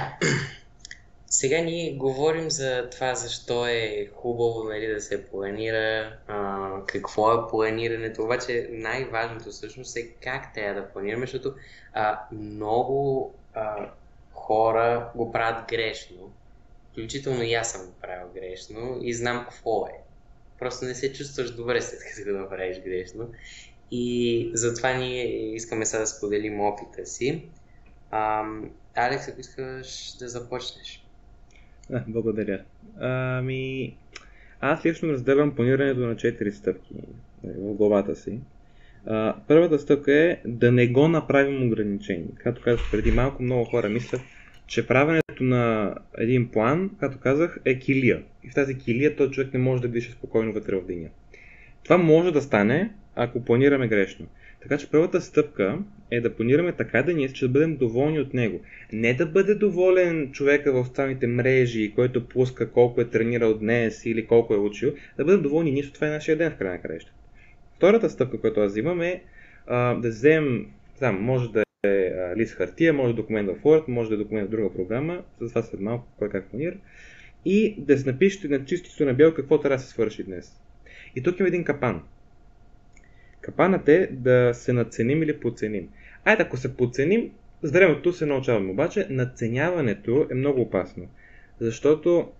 сега 1.34 1.62
ние 1.62 1.94
говорим 1.94 2.50
за 2.50 2.90
това 2.90 3.16
защо 3.16 3.68
е 3.68 4.10
хубаво 4.16 4.64
нали, 4.64 4.88
да 4.88 5.02
се 5.02 5.28
планира, 5.28 6.18
а, 6.28 6.70
какво 6.86 7.34
е 7.34 7.50
планирането, 7.50 8.24
обаче 8.24 8.70
най-важното 8.72 9.50
всъщност 9.50 9.98
е 9.98 10.08
как 10.08 10.54
трябва 10.54 10.82
да 10.82 10.90
планираме, 10.90 11.26
защото 11.26 11.54
а, 11.94 12.20
много 12.32 13.34
а, 13.54 13.90
хора 14.32 15.12
го 15.16 15.32
правят 15.32 15.70
грешно, 15.70 16.32
включително 16.92 17.44
и 17.44 17.54
аз 17.54 17.72
съм 17.72 17.86
го 17.86 17.94
правил 18.02 18.28
грешно 18.34 19.00
и 19.02 19.14
знам 19.14 19.46
какво 19.50 19.88
е. 19.88 19.94
Просто 20.60 20.86
не 20.86 20.96
се 20.96 21.14
чувстваш 21.14 21.52
добре 21.52 21.82
след 21.82 22.00
като 22.00 22.32
го 22.32 22.38
направиш 22.38 22.80
грешно. 22.80 23.30
И 23.92 24.52
затова 24.54 24.94
ние 24.94 25.54
искаме 25.54 25.86
сега 25.86 26.00
да 26.00 26.08
споделим 26.08 26.62
опита 26.62 27.06
си. 27.06 27.44
А, 28.12 28.46
Алекс, 28.96 29.28
ако 29.28 29.40
искаш 29.40 30.16
да 30.20 30.30
започнеш. 30.30 31.03
Благодаря. 32.08 32.62
Ами, 33.00 33.96
аз 34.62 34.86
лично 34.86 35.10
разделям 35.10 35.56
планирането 35.56 36.00
на 36.00 36.16
4 36.16 36.50
стъпки 36.50 36.94
нали, 37.44 37.56
в 37.58 37.74
главата 37.74 38.16
си. 38.16 38.40
А, 39.06 39.36
първата 39.48 39.80
стъпка 39.80 40.14
е 40.14 40.38
да 40.46 40.72
не 40.72 40.88
го 40.88 41.08
направим 41.08 41.68
ограничение. 41.68 42.28
Както 42.38 42.62
казах 42.62 42.92
преди 42.92 43.12
малко, 43.12 43.44
много 43.44 43.66
хора 43.66 43.90
мислят, 43.90 44.22
че 44.68 44.88
правенето 44.88 45.44
на 45.44 45.96
един 46.18 46.48
план, 46.48 46.90
както 47.00 47.20
казах, 47.20 47.60
е 47.66 47.80
килия. 47.80 48.24
И 48.44 48.50
в 48.50 48.54
тази 48.54 48.78
килия 48.78 49.16
този 49.16 49.32
човек 49.32 49.54
не 49.54 49.60
може 49.60 49.82
да 49.82 49.88
диша 49.88 50.12
спокойно 50.12 50.54
вътре 50.54 50.76
в 50.76 50.86
деня. 50.86 51.10
Това 51.84 51.98
може 51.98 52.32
да 52.32 52.42
стане, 52.42 52.92
ако 53.16 53.46
планираме 53.46 53.88
грешно. 53.88 54.26
Така 54.62 54.78
че 54.78 54.92
първата 54.92 55.22
стъпка 55.22 55.80
е 56.16 56.22
да 56.22 56.36
планираме 56.36 56.72
така 56.72 57.04
да 57.04 57.14
ние, 57.14 57.30
че 57.30 57.46
да 57.46 57.52
бъдем 57.52 57.76
доволни 57.76 58.20
от 58.20 58.34
него. 58.34 58.62
Не 58.94 59.14
да 59.14 59.26
бъде 59.26 59.56
доволен 59.56 60.32
човека 60.32 60.74
в 60.74 60.86
социалните 60.86 61.28
мрежи, 61.28 61.92
който 61.96 62.28
пуска 62.28 62.72
колко 62.72 63.02
е 63.02 63.10
тренирал 63.10 63.58
днес 63.58 64.06
или 64.06 64.28
колко 64.28 64.54
е 64.54 64.58
учил, 64.58 64.94
да 65.18 65.26
бъдем 65.26 65.42
доволни 65.42 65.72
ние, 65.72 65.84
това 65.84 66.08
е 66.08 66.12
нашия 66.12 66.38
ден 66.38 66.52
в 66.52 66.58
края 66.58 66.72
на 66.72 66.82
краища. 66.82 67.12
Втората 67.76 68.10
стъпка, 68.10 68.42
която 68.42 68.60
аз 68.60 68.78
имам 68.78 69.02
е 69.02 69.24
а, 69.68 69.96
да 69.96 70.10
вземем, 70.10 70.66
знам, 70.98 71.22
може 71.22 71.52
да 71.52 71.64
е 71.84 72.12
лист 72.38 72.54
хартия, 72.54 72.94
може 72.94 73.14
да 73.14 73.20
е 73.20 73.22
документ 73.22 73.50
в 73.50 73.64
Word, 73.64 73.88
може 73.88 74.10
да 74.10 74.16
е 74.16 74.18
документ 74.18 74.48
в 74.48 74.52
друга 74.52 74.74
програма, 74.74 75.24
за 75.42 75.50
това 75.50 75.62
след 75.62 75.82
малко 75.82 76.08
кой 76.18 76.30
как 76.30 76.50
планира. 76.50 76.76
И 77.46 77.76
да 77.78 77.98
се 77.98 78.12
напишете 78.12 78.48
на 78.48 78.66
чисто 78.66 79.06
на 79.06 79.14
бяло 79.14 79.34
какво 79.34 79.60
трябва 79.60 79.78
да 79.78 79.84
се 79.84 79.90
свърши 79.90 80.24
днес. 80.24 80.60
И 81.16 81.24
тук 81.24 81.40
има 81.40 81.48
един 81.48 81.64
капан. 81.64 82.02
Капанът 83.42 83.90
е 83.90 84.10
да 84.12 84.54
се 84.54 84.74
надценим 84.74 85.24
или 85.24 85.40
подценим. 85.40 85.90
Айде, 86.26 86.44
ако 86.44 86.58
се 86.58 86.78
подценим, 86.78 87.32
с 87.64 87.72
времето 87.72 88.14
се 88.14 88.26
научаваме. 88.26 88.72
Обаче, 88.72 89.08
надценяването 89.10 90.28
е 90.32 90.34
много 90.34 90.62
опасно. 90.62 91.08
Защото, 91.60 92.32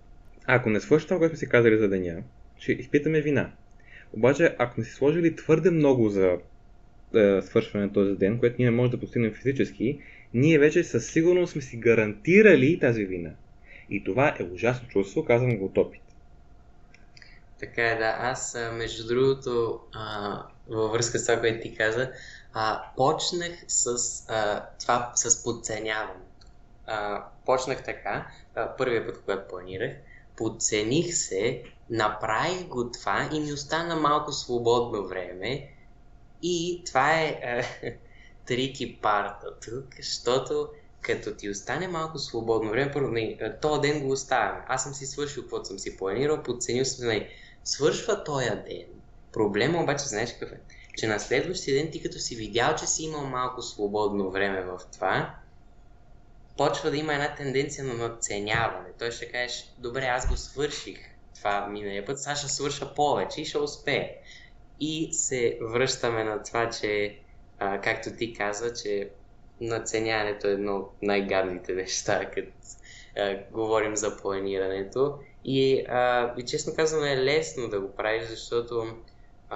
ако 0.46 0.70
не 0.70 0.80
свършим 0.80 1.18
което 1.18 1.32
сме 1.32 1.38
си 1.38 1.48
казали 1.48 1.78
за 1.78 1.88
деня, 1.88 2.22
ще 2.58 2.72
изпитаме 2.72 3.20
вина. 3.20 3.50
Обаче, 4.12 4.54
ако 4.58 4.80
не 4.80 4.86
си 4.86 4.92
сложили 4.92 5.36
твърде 5.36 5.70
много 5.70 6.08
за 6.08 6.36
е, 7.14 7.42
свършване 7.42 7.86
на 7.86 7.92
този 7.92 8.14
ден, 8.14 8.38
което 8.38 8.56
ние 8.58 8.70
не 8.70 8.76
можем 8.76 8.90
да 8.90 9.00
постигнем 9.00 9.34
физически, 9.34 9.98
ние 10.34 10.58
вече 10.58 10.84
със 10.84 11.06
сигурност 11.06 11.52
сме 11.52 11.62
си 11.62 11.76
гарантирали 11.76 12.78
тази 12.78 13.04
вина. 13.04 13.30
И 13.90 14.04
това 14.04 14.36
е 14.40 14.42
ужасно 14.42 14.88
чувство, 14.88 15.24
казвам 15.24 15.58
го 15.58 15.64
от 15.64 15.78
опит. 15.78 16.02
Така 17.60 17.90
е, 17.90 17.96
да. 17.96 18.16
Аз, 18.18 18.58
между 18.72 19.06
другото, 19.08 19.80
а, 19.94 20.42
във 20.68 20.92
връзка 20.92 21.18
с 21.18 21.26
това, 21.26 21.40
което 21.40 21.62
ти 21.62 21.74
каза, 21.74 22.10
а, 22.54 22.82
почнах 22.96 23.52
с 23.68 23.96
а, 24.28 24.66
това, 24.80 25.12
с 25.14 25.42
подценяване. 25.42 26.24
А, 26.86 27.24
почнах 27.46 27.84
така, 27.84 28.26
а, 28.54 28.76
първия 28.76 29.06
път, 29.06 29.20
когато 29.20 29.48
планирах, 29.48 29.92
подцених 30.36 31.14
се, 31.14 31.62
направих 31.90 32.66
го 32.66 32.90
това 32.90 33.28
и 33.32 33.40
ми 33.40 33.52
остана 33.52 33.96
малко 33.96 34.32
свободно 34.32 35.06
време. 35.06 35.70
И 36.42 36.82
това 36.86 37.20
е 37.20 37.62
трики 38.46 39.00
парта 39.00 39.46
тук, 39.60 39.84
защото 40.02 40.68
като 41.00 41.34
ти 41.34 41.50
остане 41.50 41.88
малко 41.88 42.18
свободно 42.18 42.70
време, 42.70 42.92
първо, 42.92 43.08
не, 43.08 43.38
този 43.62 43.80
ден 43.80 44.06
го 44.06 44.12
оставяме. 44.12 44.64
Аз 44.68 44.82
съм 44.82 44.94
си 44.94 45.06
свършил 45.06 45.42
каквото 45.42 45.64
съм 45.64 45.78
си 45.78 45.96
планирал, 45.96 46.42
подценил 46.42 46.84
съм, 46.84 47.06
не, 47.08 47.28
свършва 47.64 48.24
този 48.24 48.50
ден. 48.50 48.86
Проблема 49.32 49.82
обаче, 49.82 50.04
знаеш 50.04 50.32
какъв 50.32 50.52
е? 50.52 50.60
Че 50.96 51.06
на 51.06 51.20
следващия 51.20 51.82
ден 51.82 51.92
ти 51.92 52.02
като 52.02 52.18
си 52.18 52.36
видял, 52.36 52.76
че 52.76 52.86
си 52.86 53.04
имал 53.04 53.26
малко 53.26 53.62
свободно 53.62 54.30
време 54.30 54.62
в 54.62 54.80
това, 54.92 55.34
почва 56.56 56.90
да 56.90 56.96
има 56.96 57.14
една 57.14 57.34
тенденция 57.34 57.84
на 57.84 57.94
надценяване. 57.94 58.88
Той 58.98 59.10
ще 59.10 59.28
кажеш, 59.28 59.74
добре, 59.78 60.04
аз 60.04 60.28
го 60.28 60.36
свърших 60.36 60.98
това 61.34 61.66
миналия 61.66 62.04
път, 62.04 62.20
сега 62.20 62.36
ще 62.36 62.48
свърша 62.48 62.94
повече 62.94 63.40
и 63.40 63.44
ще 63.44 63.58
успее. 63.58 64.16
И 64.80 65.12
се 65.12 65.58
връщаме 65.60 66.24
на 66.24 66.42
това, 66.42 66.70
че, 66.70 67.18
а, 67.58 67.80
както 67.80 68.10
ти 68.16 68.34
каза, 68.34 68.74
че 68.74 69.10
наценяването 69.60 70.48
е 70.48 70.52
едно 70.52 70.76
от 70.76 70.92
най-гадните 71.02 71.72
неща, 71.72 72.30
като 72.30 72.48
а, 73.16 73.38
говорим 73.52 73.96
за 73.96 74.16
планирането. 74.16 75.18
И, 75.44 75.84
а, 75.88 76.34
и 76.38 76.44
честно 76.44 76.74
казвам 76.74 77.04
е 77.04 77.24
лесно 77.24 77.68
да 77.68 77.80
го 77.80 77.92
правиш, 77.92 78.24
защото 78.28 78.96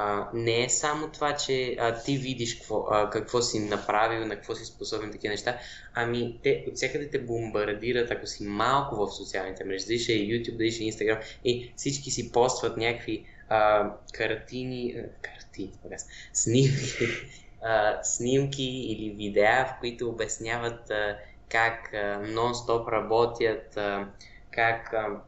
а, 0.00 0.28
не 0.34 0.64
е 0.64 0.68
само 0.68 1.08
това, 1.08 1.36
че 1.36 1.76
а, 1.78 2.02
ти 2.02 2.16
видиш 2.16 2.54
какво, 2.54 2.86
а, 2.90 3.10
какво 3.10 3.42
си 3.42 3.58
направил, 3.58 4.26
на 4.26 4.34
какво 4.34 4.54
си 4.54 4.64
способен, 4.64 5.12
такива 5.12 5.32
неща, 5.32 5.58
ами 5.94 6.38
те 6.42 6.64
от 6.68 6.76
всякъде 6.76 7.10
те 7.10 7.18
бомбардират, 7.18 8.10
ако 8.10 8.26
си 8.26 8.44
малко 8.44 8.96
в 8.96 9.10
социалните 9.10 9.64
мрежи, 9.64 9.86
дали 9.86 9.98
ще 9.98 10.12
е 10.12 10.16
YouTube, 10.16 10.56
дали 10.56 10.72
ще 10.72 10.84
е 10.84 10.86
Instagram, 10.86 11.20
и 11.44 11.72
всички 11.76 12.10
си 12.10 12.32
постват 12.32 12.76
някакви 12.76 13.26
а, 13.48 13.90
картини, 14.12 14.96
картини, 15.22 15.72
снимки, 16.32 17.06
а, 17.62 18.02
снимки 18.02 18.64
или 18.64 19.10
видеа, 19.10 19.66
в 19.66 19.80
които 19.80 20.08
обясняват 20.08 20.90
а, 20.90 21.18
как 21.48 21.94
а, 21.94 22.22
нон-стоп 22.22 22.92
работят, 22.92 23.76
а, 23.76 24.08
как 24.50 24.92
а, 24.92 25.20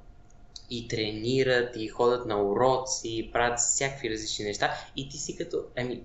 и 0.70 0.88
тренират, 0.88 1.76
и 1.76 1.88
ходят 1.88 2.26
на 2.26 2.42
уроци, 2.42 3.08
и 3.08 3.32
правят 3.32 3.58
всякакви 3.58 4.10
различни 4.10 4.44
неща. 4.44 4.74
И 4.96 5.08
ти 5.08 5.16
си 5.16 5.36
като, 5.36 5.64
ами, 5.76 6.02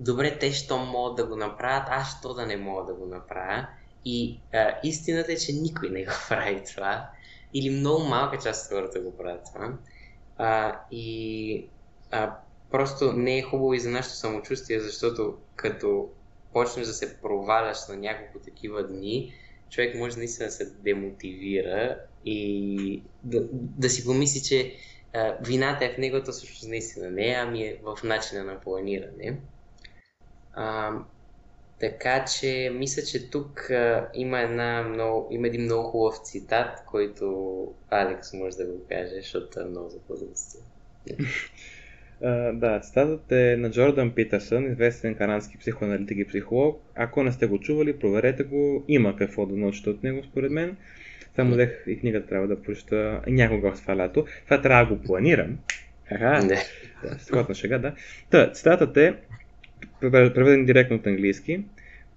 добре, 0.00 0.38
те 0.38 0.52
що 0.52 0.78
могат 0.78 1.16
да 1.16 1.26
го 1.26 1.36
направят, 1.36 1.88
аз 1.90 2.18
що 2.18 2.34
да 2.34 2.46
не 2.46 2.56
мога 2.56 2.84
да 2.84 2.94
го 2.94 3.06
направя. 3.06 3.66
И 4.04 4.40
а, 4.52 4.74
истината 4.84 5.32
е, 5.32 5.36
че 5.36 5.52
никой 5.52 5.90
не 5.90 6.04
го 6.04 6.12
прави 6.28 6.62
това. 6.74 7.10
Или 7.54 7.70
много 7.70 8.04
малка 8.04 8.38
част 8.38 8.64
от 8.64 8.78
хората 8.78 9.00
го 9.00 9.16
правят 9.16 9.44
това. 9.52 9.72
А, 10.36 10.80
и 10.90 11.66
а, 12.10 12.34
просто 12.70 13.12
не 13.12 13.38
е 13.38 13.42
хубаво 13.42 13.74
и 13.74 13.80
за 13.80 13.90
нашето 13.90 14.14
самочувствие, 14.14 14.80
защото 14.80 15.36
като 15.56 16.08
почнеш 16.52 16.86
да 16.86 16.92
се 16.92 17.20
проваляш 17.20 17.88
на 17.88 17.96
няколко 17.96 18.38
такива 18.38 18.86
дни, 18.86 19.32
човек 19.70 19.98
може 19.98 20.18
наистина 20.18 20.46
да 20.46 20.52
се 20.52 20.70
демотивира 20.70 21.98
и 22.24 23.02
да, 23.24 23.48
да 23.52 23.90
си 23.90 24.04
помисли, 24.04 24.40
че 24.42 24.72
а, 25.14 25.36
вината 25.46 25.84
е 25.84 25.94
в 25.94 25.98
неговата 25.98 26.32
всъщност 26.32 26.68
наистина 26.68 27.10
не, 27.10 27.36
ами 27.38 27.62
е 27.62 27.78
в 27.82 27.98
начина 28.04 28.44
на 28.44 28.60
планиране. 28.60 29.38
А, 30.52 30.92
така 31.80 32.24
че 32.24 32.72
мисля, 32.74 33.02
че 33.02 33.30
тук 33.30 33.70
а, 33.70 34.08
има, 34.14 34.40
една 34.40 34.82
много, 34.82 35.28
има 35.30 35.46
един 35.46 35.62
много 35.62 35.88
хубав 35.88 36.14
цитат, 36.24 36.84
който 36.86 37.74
Алекс 37.90 38.32
може 38.32 38.56
да 38.56 38.66
го 38.66 38.80
каже, 38.88 39.14
защото 39.14 39.60
е 39.60 39.64
много 39.64 39.88
запознат. 39.88 40.36
Uh, 42.22 42.58
да, 42.58 42.80
цитатът 42.80 43.32
е 43.32 43.56
на 43.56 43.70
Джордан 43.70 44.14
Питърсън, 44.14 44.72
известен 44.72 45.14
канадски 45.14 45.58
психоаналитик 45.58 46.18
и 46.18 46.28
психолог. 46.28 46.82
Ако 46.94 47.22
не 47.22 47.32
сте 47.32 47.46
го 47.46 47.60
чували, 47.60 47.98
проверете 47.98 48.42
го. 48.42 48.84
Има 48.88 49.16
какво 49.16 49.46
да 49.46 49.56
научите 49.56 49.90
от 49.90 50.02
него, 50.02 50.22
според 50.24 50.52
мен. 50.52 50.76
Само 51.38 51.52
взех 51.52 51.84
и 51.86 51.98
книгата 51.98 52.26
трябва 52.26 52.48
да 52.48 52.62
прочета 52.62 53.20
някога 53.26 53.72
в 53.72 53.80
това 53.82 53.96
лято. 53.96 54.26
Това 54.44 54.62
трябва 54.62 54.86
да 54.86 54.94
го 54.94 55.02
планирам. 55.02 55.58
Аха, 56.10 56.46
не. 56.46 56.56
Страхотна 57.18 57.54
шега, 57.54 57.78
да. 57.78 57.94
Та, 58.30 58.52
цитатът 58.52 58.96
е, 58.96 59.14
преведен 60.00 60.66
директно 60.66 60.96
от 60.96 61.06
английски. 61.06 61.64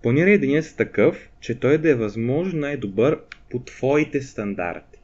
Планирай 0.03 0.37
деня 0.37 0.63
си 0.63 0.77
такъв, 0.77 1.29
че 1.39 1.59
той 1.59 1.77
да 1.77 1.89
е 1.89 1.95
възможно 1.95 2.59
най-добър 2.59 3.19
по 3.49 3.59
твоите 3.59 4.21
стандарти. 4.21 4.99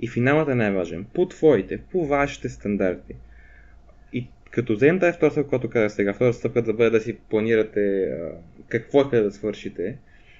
И 0.00 0.08
финалът 0.08 0.48
е 0.48 0.54
най-важен. 0.54 1.06
По 1.14 1.28
твоите, 1.28 1.78
по 1.78 2.06
вашите 2.06 2.48
стандарти. 2.48 3.14
И 4.12 4.26
като 4.50 4.72
вземем 4.72 5.00
тази 5.00 5.16
втора 5.16 5.30
стъпка, 5.30 5.48
която 5.48 5.70
казах 5.70 5.92
сега, 5.92 6.12
втора 6.12 6.32
стъпка 6.32 6.62
да 6.62 6.72
бъде 6.72 6.90
да 6.90 7.00
си 7.00 7.16
планирате 7.30 8.14
какво 8.68 9.00
искате 9.00 9.20
да 9.20 9.30
свършите, 9.30 9.96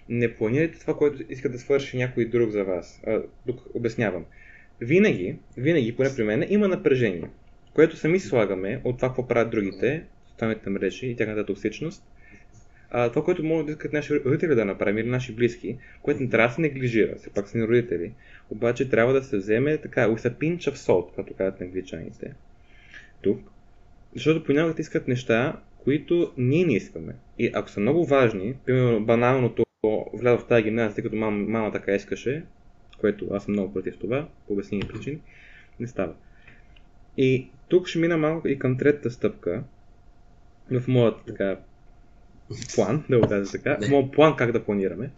не 0.08 0.34
планирайте 0.34 0.80
това, 0.80 0.96
което 0.96 1.22
иска 1.28 1.48
да 1.48 1.58
свърши 1.58 1.96
някой 1.96 2.24
друг 2.24 2.50
за 2.50 2.64
вас. 2.64 3.02
А, 3.06 3.22
тук 3.46 3.62
обяснявам. 3.74 4.24
Винаги, 4.80 5.36
винаги, 5.56 5.96
поне 5.96 6.08
при 6.16 6.24
мен, 6.24 6.46
има 6.48 6.68
напрежение, 6.68 7.30
което 7.74 7.96
сами 7.96 8.20
слагаме 8.20 8.80
от 8.84 8.96
това, 8.96 9.08
какво 9.08 9.28
правят 9.28 9.50
другите, 9.50 10.04
социалните 10.30 10.70
мрежи 10.70 11.06
и 11.06 11.16
тяхната 11.16 11.46
токсичност, 11.46 12.04
а, 12.90 13.08
това, 13.08 13.24
което 13.24 13.44
могат 13.44 13.66
да 13.66 13.72
искат 13.72 13.92
наши 13.92 14.14
родители 14.14 14.54
да 14.54 14.64
направим 14.64 14.98
или 14.98 15.08
наши 15.08 15.34
близки, 15.34 15.76
което 16.02 16.22
не 16.22 16.28
трябва 16.28 16.48
да 16.48 16.54
се 16.54 16.60
неглижира, 16.60 17.16
все 17.16 17.30
пак 17.30 17.48
са 17.48 17.58
ни 17.58 17.66
родители, 17.66 18.12
обаче 18.50 18.90
трябва 18.90 19.12
да 19.12 19.22
се 19.22 19.36
вземе 19.36 19.76
така, 19.76 20.08
with 20.08 20.30
a 20.30 20.34
pinch 20.34 20.72
of 20.72 20.74
salt, 20.74 21.16
като 21.16 21.34
казват 21.34 21.60
англичаните. 21.60 22.34
Тук. 23.22 23.40
Защото 24.14 24.44
понякога 24.44 24.80
искат 24.80 25.08
неща, 25.08 25.60
които 25.84 26.32
ние 26.36 26.64
не 26.64 26.74
искаме. 26.74 27.14
И 27.38 27.50
ако 27.54 27.70
са 27.70 27.80
много 27.80 28.04
важни, 28.04 28.54
примерно 28.66 29.04
баналното 29.04 29.64
влязох 29.84 30.40
в 30.40 30.46
тази 30.48 30.62
гимназия, 30.62 30.94
тъй 30.94 31.04
като 31.04 31.16
мама, 31.16 31.36
мама 31.48 31.72
така 31.72 31.94
искаше, 31.94 32.44
което 33.00 33.28
аз 33.32 33.44
съм 33.44 33.52
много 33.52 33.72
против 33.72 33.98
това, 33.98 34.28
по 34.46 34.52
обяснени 34.52 34.88
причини, 34.88 35.18
не 35.80 35.86
става. 35.86 36.14
И 37.16 37.48
тук 37.68 37.88
ще 37.88 37.98
мина 37.98 38.16
малко 38.16 38.48
и 38.48 38.58
към 38.58 38.78
третата 38.78 39.10
стъпка 39.10 39.64
в 40.70 40.88
моят 40.88 41.16
така 41.26 41.58
план, 42.74 43.04
да 43.10 43.20
го 43.20 43.28
кажа 43.28 43.52
така, 43.52 43.78
в 43.86 43.90
моят 43.90 44.12
план 44.12 44.36
как 44.36 44.52
да 44.52 44.64
планираме. 44.64 45.10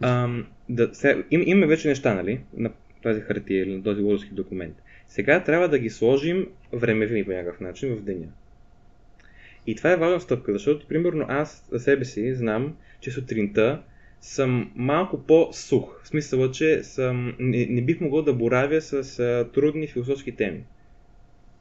Ам, 0.00 0.46
да, 0.68 0.94
сега, 0.94 1.22
им, 1.30 1.42
имаме 1.46 1.66
вече 1.66 1.88
неща, 1.88 2.14
нали, 2.14 2.40
на 2.56 2.70
тази 3.02 3.20
хартия 3.20 3.62
или 3.62 3.76
на 3.76 3.82
този 3.82 4.02
лозовски 4.02 4.34
документ. 4.34 4.76
Сега 5.08 5.44
трябва 5.44 5.68
да 5.68 5.78
ги 5.78 5.90
сложим 5.90 6.48
времеви 6.72 7.24
по 7.24 7.30
някакъв 7.30 7.60
начин 7.60 7.96
в 7.96 8.02
деня. 8.02 8.26
И 9.66 9.74
това 9.74 9.92
е 9.92 9.96
важна 9.96 10.20
стъпка, 10.20 10.52
защото, 10.52 10.86
примерно, 10.86 11.24
аз 11.28 11.68
за 11.72 11.80
себе 11.80 12.04
си 12.04 12.34
знам, 12.34 12.76
че 13.00 13.10
сутринта 13.10 13.82
съм 14.20 14.72
малко 14.74 15.22
по-сух. 15.22 16.02
В 16.04 16.08
смисъл, 16.08 16.50
че 16.50 16.82
съм, 16.82 17.34
не, 17.38 17.66
не 17.66 17.82
бих 17.82 18.00
могъл 18.00 18.22
да 18.22 18.34
боравя 18.34 18.80
с 18.80 19.18
а, 19.18 19.48
трудни 19.54 19.86
философски 19.86 20.36
теми. 20.36 20.64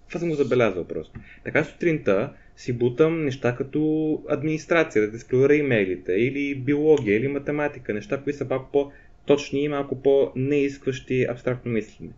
Това 0.07 0.19
съм 0.19 0.29
го 0.29 0.36
забелязал 0.36 0.83
просто. 0.83 1.19
Така 1.43 1.63
сутринта 1.63 2.33
си 2.55 2.74
бутам 2.74 3.25
неща 3.25 3.55
като 3.55 4.24
администрация, 4.29 5.10
да 5.10 5.15
експлорира 5.15 5.55
имейлите, 5.55 6.13
или 6.13 6.55
биология, 6.55 7.17
или 7.17 7.27
математика, 7.27 7.93
неща, 7.93 8.22
които 8.24 8.38
са 8.38 8.45
малко 8.50 8.69
по-точни 8.72 9.63
и 9.63 9.69
малко 9.69 10.01
по-неискващи 10.01 11.25
абстрактно 11.29 11.72
мислене. 11.72 12.12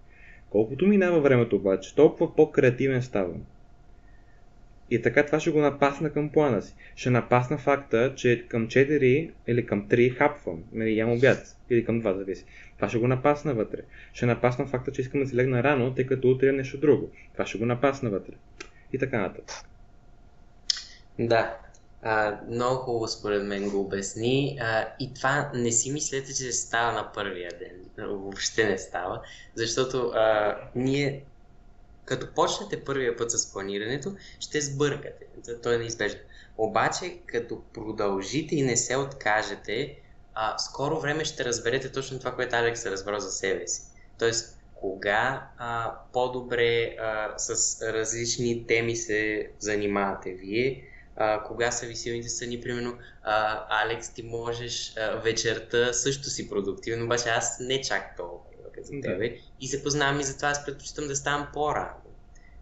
Колкото 0.49 0.87
минава 0.87 1.21
времето 1.21 1.55
обаче, 1.55 1.95
толкова 1.95 2.35
по-креативен 2.35 3.01
ставам. 3.01 3.41
И 4.91 5.01
така 5.01 5.25
това 5.25 5.39
ще 5.39 5.51
го 5.51 5.59
напасна 5.59 6.09
към 6.09 6.29
плана 6.29 6.61
си. 6.61 6.75
Ще 6.95 7.09
напасна 7.09 7.57
факта, 7.57 8.13
че 8.15 8.47
към 8.47 8.67
4 8.67 9.31
или 9.47 9.65
към 9.65 9.89
3 9.89 10.17
хапвам, 10.17 10.63
нали, 10.71 10.97
ям 10.97 11.11
обяд, 11.11 11.57
или 11.69 11.85
към 11.85 12.01
2, 12.01 12.17
зависи. 12.17 12.45
Това 12.75 12.89
ще 12.89 12.97
го 12.97 13.07
напасна 13.07 13.53
вътре. 13.53 13.79
Ще 14.13 14.25
напасна 14.25 14.67
факта, 14.67 14.91
че 14.91 15.01
искам 15.01 15.19
да 15.19 15.27
си 15.27 15.35
легна 15.35 15.63
рано, 15.63 15.95
тъй 15.95 16.05
като 16.05 16.29
утре 16.29 16.49
е 16.49 16.51
нещо 16.51 16.77
друго. 16.77 17.09
Това 17.33 17.45
ще 17.45 17.57
го 17.57 17.65
напасна 17.65 18.09
вътре. 18.09 18.33
И 18.93 18.99
така 18.99 19.21
нататък. 19.21 19.55
Да, 21.19 21.57
а, 22.01 22.39
много 22.49 22.75
хубаво 22.75 23.07
според 23.07 23.43
мен 23.43 23.69
го 23.69 23.81
обясни. 23.81 24.57
А, 24.61 24.87
и 24.99 25.13
това 25.13 25.51
не 25.55 25.71
си 25.71 25.91
мислете, 25.91 26.33
че 26.33 26.51
става 26.51 26.91
на 26.91 27.11
първия 27.11 27.51
ден. 27.59 28.07
Въобще 28.07 28.69
не 28.69 28.77
става. 28.77 29.21
Защото 29.55 30.11
а, 30.15 30.57
ние, 30.75 31.23
като 32.05 32.33
почнете 32.33 32.83
първия 32.83 33.17
път 33.17 33.31
с 33.31 33.53
планирането, 33.53 34.15
ще 34.39 34.61
сбъркате. 34.61 35.25
То 35.63 35.71
е 35.71 35.77
неизбежно. 35.77 36.19
Обаче, 36.57 37.17
като 37.25 37.61
продължите 37.73 38.55
и 38.55 38.61
не 38.61 38.77
се 38.77 38.95
откажете, 38.95 39.99
а, 40.33 40.57
скоро 40.57 40.99
време 40.99 41.25
ще 41.25 41.45
разберете 41.45 41.91
точно 41.91 42.19
това, 42.19 42.35
което 42.35 42.55
Алекс 42.55 42.85
е 42.85 42.91
разбрал 42.91 43.19
за 43.19 43.31
себе 43.31 43.67
си. 43.67 43.81
Тоест, 44.19 44.59
кога 44.75 45.47
а, 45.57 45.95
по-добре 46.13 46.95
а, 46.99 47.33
с 47.37 47.81
различни 47.93 48.67
теми 48.67 48.95
се 48.95 49.49
занимавате 49.59 50.33
вие, 50.33 50.83
а, 51.15 51.43
кога 51.43 51.71
са 51.71 51.85
ви 51.85 51.95
силните 51.95 52.29
страни, 52.29 52.61
примерно, 52.61 52.97
а, 53.23 53.65
Алекс, 53.83 54.09
ти 54.09 54.23
можеш 54.23 54.97
а, 54.97 55.15
вечерта 55.15 55.93
също 55.93 56.29
си 56.29 56.49
продуктивен, 56.49 57.03
обаче 57.03 57.29
аз 57.29 57.57
не 57.59 57.81
чак 57.81 58.17
толкова 58.17 58.54
като 58.85 59.17
да. 59.17 59.29
И 59.61 59.67
се 59.67 59.83
познавам 59.83 60.19
и 60.19 60.23
затова 60.23 60.49
аз 60.49 60.65
предпочитам 60.65 61.07
да 61.07 61.15
ставам 61.15 61.47
по-рано, 61.53 62.01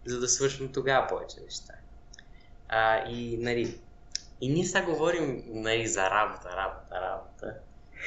за 0.06 0.20
да 0.20 0.28
свършвам 0.28 0.72
тогава 0.72 1.08
повече 1.08 1.36
неща. 1.44 1.74
А, 2.68 3.08
и, 3.08 3.36
нали, 3.36 3.78
и 4.40 4.48
ние 4.48 4.64
сега 4.64 4.84
говорим 4.84 5.42
нали, 5.46 5.86
за 5.86 6.10
работа, 6.10 6.48
работа, 6.56 7.00
работа. 7.00 7.54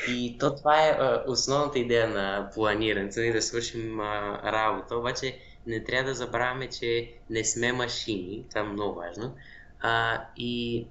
И 0.07 0.37
то 0.39 0.55
това 0.55 0.87
е 0.87 0.89
а, 0.89 1.23
основната 1.27 1.79
идея 1.79 2.09
на 2.09 2.51
планирането, 2.53 3.19
нали, 3.19 3.31
да 3.31 3.41
свършим 3.41 3.99
а, 3.99 4.41
работа, 4.43 4.95
обаче 4.95 5.39
не 5.67 5.83
трябва 5.83 6.09
да 6.09 6.15
забравяме, 6.15 6.69
че 6.69 7.13
не 7.29 7.43
сме 7.43 7.73
машини, 7.73 8.45
това 8.49 8.61
е 8.61 8.63
много 8.63 8.95
важно, 8.95 9.35
а, 9.79 10.23
и 10.37 10.85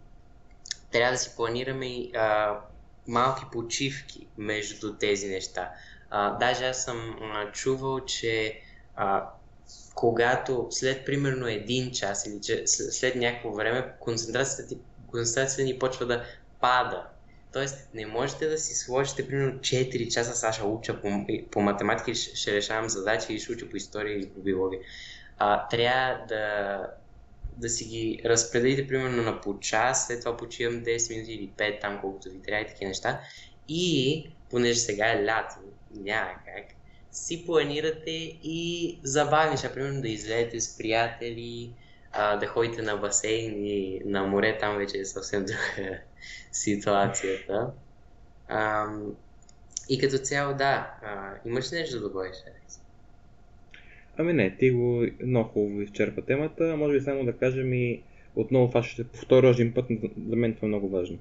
трябва 0.92 1.12
да 1.12 1.18
си 1.18 1.30
планираме 1.36 2.10
а, 2.14 2.58
малки 3.08 3.44
почивки 3.52 4.26
между 4.38 4.94
тези 4.94 5.28
неща. 5.28 5.70
А, 6.10 6.30
даже 6.38 6.66
аз 6.66 6.84
съм 6.84 7.16
а, 7.22 7.52
чувал, 7.52 8.00
че 8.00 8.60
а, 8.96 9.30
когато 9.94 10.66
след 10.70 11.06
примерно 11.06 11.46
един 11.46 11.90
час 11.90 12.26
или 12.26 12.40
че, 12.40 12.62
след, 12.66 13.14
някакво 13.16 13.52
време 13.52 13.92
концентрацията, 14.00 14.68
ти, 14.68 14.78
концентрацията 15.10 15.62
ни 15.62 15.78
почва 15.78 16.06
да 16.06 16.24
пада. 16.60 17.06
Тоест 17.52 17.88
не 17.94 18.06
можете 18.06 18.48
да 18.48 18.58
си 18.58 18.74
сложите 18.74 19.28
примерно 19.28 19.58
4 19.58 20.14
часа, 20.14 20.52
ще 20.52 20.62
уча 20.62 21.00
по, 21.00 21.26
по 21.50 21.60
математика, 21.60 22.14
ще, 22.14 22.36
ще 22.36 22.52
решавам 22.52 22.88
задачи 22.88 23.32
или 23.32 23.40
ще 23.40 23.52
уча 23.52 23.70
по 23.70 23.76
история 23.76 24.16
или 24.16 24.28
по 24.28 24.40
биология. 24.40 24.80
А, 25.38 25.68
трябва 25.68 26.26
да, 26.28 26.80
да 27.56 27.68
си 27.68 27.84
ги 27.84 28.22
разпределите 28.24 28.88
примерно 28.88 29.22
на 29.22 29.40
по 29.40 29.60
час, 29.60 30.06
след 30.06 30.20
това 30.20 30.36
почивам 30.36 30.74
10 30.74 31.14
минути 31.14 31.32
или 31.32 31.50
5, 31.56 31.80
там 31.80 31.98
колкото 32.00 32.30
ви 32.30 32.42
трябва 32.42 32.62
и 32.62 32.66
такива 32.66 32.88
неща. 32.88 33.20
И, 33.68 34.30
понеже 34.50 34.80
сега 34.80 35.12
е 35.12 35.24
лято, 35.24 35.54
няма 35.94 36.30
как, 36.44 36.66
си 37.10 37.46
планирате 37.46 38.10
и 38.42 38.98
забавни 39.02 39.50
неща, 39.50 39.72
примерно 39.74 40.00
да 40.00 40.08
излезете 40.08 40.60
с 40.60 40.78
приятели, 40.78 41.70
а, 42.12 42.36
да 42.36 42.46
ходите 42.46 42.82
на 42.82 42.96
басейн 42.96 43.66
и 43.66 44.02
на 44.04 44.26
море, 44.26 44.58
там 44.58 44.76
вече 44.76 44.98
е 44.98 45.04
съвсем 45.04 45.44
друга 45.46 45.98
ситуацията. 46.52 47.70
А, 48.48 48.86
и 49.88 49.98
като 49.98 50.18
цяло, 50.18 50.54
да, 50.54 50.94
а, 51.02 51.34
имаш 51.44 51.70
нещо 51.70 52.00
да 52.00 52.08
добавиш, 52.08 52.36
Алекс? 52.46 52.80
Ами 54.18 54.32
не, 54.32 54.56
ти 54.56 54.70
го 54.70 55.06
много 55.26 55.48
хубаво 55.48 55.80
изчерпа 55.80 56.22
темата. 56.22 56.76
Може 56.76 56.98
би 56.98 57.04
само 57.04 57.24
да 57.24 57.32
кажем 57.32 57.72
и 57.72 58.02
отново 58.36 58.68
това 58.68 58.82
ще 58.82 59.04
повторя 59.04 59.48
един 59.48 59.74
път, 59.74 59.84
за 60.28 60.36
мен 60.36 60.54
това 60.54 60.66
е 60.66 60.68
много 60.68 60.88
важно. 60.88 61.18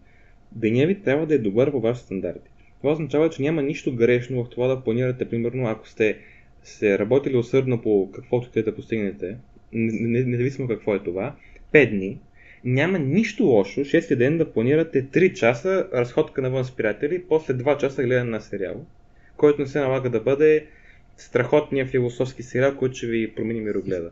Деня 0.52 0.86
ви 0.86 1.04
трябва 1.04 1.26
да 1.26 1.36
е 1.36 1.38
добър 1.38 1.72
по 1.72 1.82
вашите 1.82 2.06
стандарти. 2.06 2.50
Това 2.78 2.94
означава, 2.94 3.30
че 3.30 3.42
няма 3.42 3.62
нищо 3.62 3.96
грешно 3.96 4.44
в 4.44 4.50
това 4.50 4.68
да 4.68 4.84
планирате, 4.84 5.30
примерно, 5.30 5.68
ако 5.68 5.88
сте 5.88 6.18
се 6.64 7.00
работили 7.00 7.38
усърдно 7.38 7.82
по 7.82 8.12
каквото 8.16 8.50
те 8.50 8.64
да 8.64 8.76
постигнете, 8.76 9.38
независимо 9.72 10.68
какво 10.68 10.96
е 10.96 11.04
това, 11.04 11.36
5 11.74 11.90
дни, 11.90 12.20
няма 12.64 13.00
нищо 13.00 13.44
лошо 13.44 13.80
6 13.80 14.16
ден 14.16 14.38
да 14.38 14.54
планирате 14.54 15.06
3 15.06 15.34
часа 15.34 15.90
разходка 15.94 16.42
навън 16.42 16.66
с 16.66 16.72
приятели, 16.72 17.24
после 17.30 17.54
2 17.54 17.78
часа 17.78 18.04
гледане 18.04 18.30
на 18.30 18.42
сериал, 18.42 18.86
който 19.38 19.62
не 19.62 19.68
се 19.68 19.80
налага 19.80 20.10
да 20.10 20.20
бъде 20.20 20.68
страхотния 21.18 21.88
философски 21.88 22.44
сериал, 22.44 22.78
който 22.78 22.96
ще 22.96 23.08
ви 23.08 23.36
промени 23.36 23.62
мирогледа. 23.62 24.12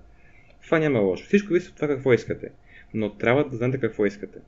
Това 0.66 0.80
няма 0.80 1.00
лошо. 1.00 1.26
Всичко 1.26 1.48
зависи 1.48 1.70
от 1.70 1.76
това 1.76 1.88
какво 1.88 2.14
искате. 2.14 2.52
Но 2.94 3.14
трябва 3.14 3.50
да 3.50 3.58
знаете 3.58 3.80
какво 3.80 4.06
искате. 4.06 4.40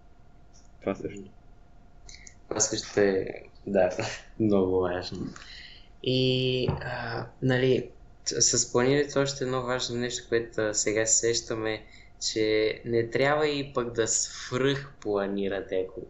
Това 0.81 0.95
също. 0.95 1.23
Това 2.49 2.59
също 2.59 2.99
е, 2.99 3.27
да, 3.67 3.89
много 4.39 4.79
важно. 4.79 5.27
И, 6.03 6.67
а, 6.81 7.25
нали, 7.41 7.89
с 8.25 8.71
планирането 8.71 9.21
още 9.21 9.43
едно 9.43 9.61
важно 9.61 9.95
нещо, 9.95 10.29
което 10.29 10.73
сега 10.73 11.05
сещаме, 11.05 11.85
че 12.31 12.81
не 12.85 13.09
трябва 13.09 13.47
и 13.47 13.73
пък 13.73 13.91
да 13.91 14.07
свръх 14.07 14.93
планирате, 15.01 15.85
ако 15.89 16.01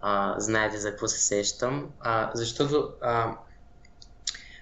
а, 0.00 0.40
знаете 0.40 0.78
за 0.78 0.90
какво 0.90 1.08
се 1.08 1.20
сещам, 1.20 1.90
а, 2.00 2.30
защото 2.34 2.92
а, 3.00 3.36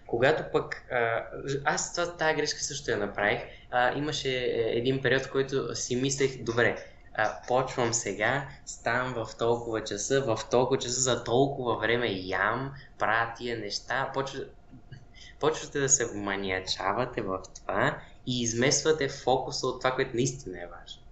когато 0.07 0.43
пък... 0.53 0.83
А, 0.91 1.25
аз 1.65 1.95
това, 1.95 2.17
тази 2.17 2.37
грешка 2.37 2.61
също 2.61 2.91
я 2.91 2.97
направих. 2.97 3.41
А, 3.71 3.99
имаше 3.99 4.31
един 4.55 5.03
период, 5.03 5.23
в 5.23 5.31
който 5.31 5.75
си 5.75 5.97
мислех, 5.97 6.43
добре, 6.43 6.85
а, 7.21 7.41
почвам 7.49 7.95
сега, 7.95 8.49
ставам 8.67 9.15
в 9.15 9.37
толкова 9.39 9.85
часа, 9.85 10.21
в 10.21 10.39
толкова 10.51 10.79
часа, 10.79 11.01
за 11.01 11.25
толкова 11.25 11.79
време 11.79 12.07
ям, 12.11 12.75
правя 12.99 13.33
тия 13.37 13.59
неща, 13.59 14.11
почва, 14.15 14.45
почвате 15.41 15.81
да 15.81 15.89
се 15.89 16.15
маниачавате 16.15 17.23
в 17.23 17.43
това 17.55 17.99
и 18.27 18.43
измествате 18.43 19.09
фокуса 19.09 19.67
от 19.67 19.81
това, 19.81 19.95
което 19.95 20.17
наистина 20.17 20.63
е 20.63 20.67
важно. 20.67 21.03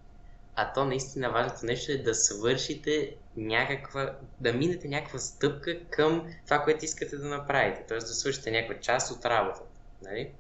А 0.55 0.73
то 0.73 0.85
наистина 0.85 1.31
важното 1.31 1.67
нещо 1.67 1.93
е 1.93 1.99
да 1.99 2.15
свършите 2.15 3.15
някаква, 3.37 4.15
да 4.41 4.53
минете 4.53 4.89
някаква 4.89 5.19
стъпка 5.19 5.81
към 5.91 6.35
това, 6.45 6.63
което 6.63 6.85
искате 6.85 7.17
да 7.17 7.29
направите. 7.29 7.87
Т.е. 7.87 7.99
да 7.99 8.07
свършите 8.07 8.51
някаква 8.51 8.81
част 8.81 9.11
от 9.11 9.25
работата. 9.25 9.81
Нали? 10.03 10.31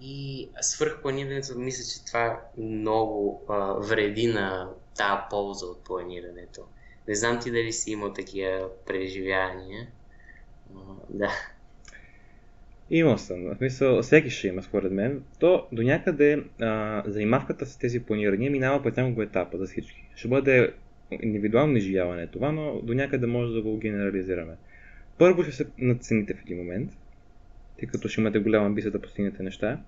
И 0.00 0.48
свърхпланирането, 0.60 1.58
мисля, 1.58 1.84
че 1.84 2.04
това 2.04 2.40
много 2.58 3.44
а, 3.48 3.72
вреди 3.72 4.26
на 4.26 4.70
тази 4.96 5.20
полза 5.30 5.66
от 5.66 5.84
планирането. 5.84 6.60
Не 7.08 7.14
знам 7.14 7.40
ти 7.40 7.50
дали 7.50 7.72
си 7.72 7.90
имал 7.90 8.12
такива 8.12 8.68
преживявания. 8.86 9.86
да. 11.08 11.30
Имал 12.90 13.18
съм. 13.18 13.44
В 13.44 13.56
смисъл, 13.56 14.02
всеки 14.02 14.30
ще 14.30 14.48
има, 14.48 14.62
според 14.62 14.92
мен. 14.92 15.22
То 15.38 15.66
до 15.72 15.82
някъде 15.82 16.44
а, 16.60 17.02
занимавката 17.06 17.66
с 17.66 17.76
тези 17.76 18.02
планирания 18.02 18.50
минава 18.50 18.82
по 18.82 19.00
няколко 19.00 19.22
етапа 19.22 19.58
за 19.58 19.66
всички. 19.66 20.08
Ще 20.14 20.28
бъде 20.28 20.74
индивидуално 21.10 21.76
изживяване 21.76 22.26
това, 22.26 22.52
но 22.52 22.80
до 22.82 22.94
някъде 22.94 23.26
може 23.26 23.52
да 23.52 23.62
го 23.62 23.76
генерализираме. 23.76 24.54
Първо 25.18 25.42
ще 25.42 25.52
се 25.52 25.66
надцените 25.78 26.34
в 26.34 26.42
един 26.42 26.56
момент, 26.56 26.92
тъй 27.78 27.88
като 27.88 28.08
ще 28.08 28.20
имате 28.20 28.38
голяма 28.38 28.66
амбиция 28.66 28.90
да 28.90 29.00
постигнете 29.00 29.42
неща. 29.42 29.80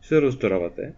Ще 0.00 0.08
се 0.08 0.22
разочаровате. 0.22 0.92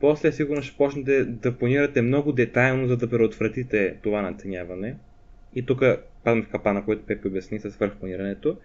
После 0.00 0.32
сигурно 0.32 0.62
ще 0.62 0.76
почнете 0.76 1.24
да 1.24 1.58
планирате 1.58 2.02
много 2.02 2.32
детайлно, 2.32 2.86
за 2.86 2.96
да 2.96 3.10
предотвратите 3.10 3.96
това 4.02 4.22
надценяване. 4.22 4.96
И 5.54 5.66
тук 5.66 5.82
падам 6.24 6.42
в 6.42 6.48
капана, 6.48 6.84
който 6.84 7.06
Пепи 7.06 7.28
обясни 7.28 7.60
с 7.60 7.70
свърхпланирането. 7.70 8.56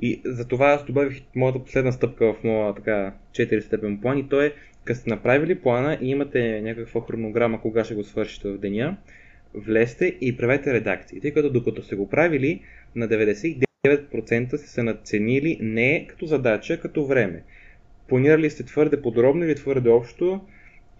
И 0.00 0.20
за 0.24 0.48
това 0.48 0.66
аз 0.66 0.84
добавих 0.84 1.22
моята 1.34 1.64
последна 1.64 1.92
стъпка 1.92 2.32
в 2.34 2.44
моя 2.44 2.74
така 2.74 3.14
4 3.32 3.60
степен 3.60 4.00
план 4.00 4.18
и 4.18 4.28
то 4.28 4.42
е, 4.42 4.52
като 4.84 5.00
сте 5.00 5.10
направили 5.10 5.54
плана 5.54 5.98
и 6.00 6.10
имате 6.10 6.60
някаква 6.60 7.00
хронограма 7.00 7.60
кога 7.60 7.84
ще 7.84 7.94
го 7.94 8.04
свършите 8.04 8.48
в 8.48 8.58
деня, 8.58 8.96
влезте 9.54 10.06
и 10.20 10.36
правете 10.36 10.72
редакции. 10.72 11.20
Тъй 11.20 11.32
като 11.32 11.50
докато 11.50 11.82
сте 11.82 11.96
го 11.96 12.08
правили, 12.10 12.60
на 12.96 13.08
99% 13.08 13.64
сте 14.58 14.68
се 14.68 14.82
надценили 14.82 15.58
не 15.60 16.06
като 16.06 16.26
задача, 16.26 16.80
като 16.80 17.06
време. 17.06 17.42
Планирали 18.08 18.50
сте 18.50 18.64
твърде 18.64 19.02
подробно 19.02 19.44
или 19.44 19.54
твърде 19.54 19.90
общо 19.90 20.40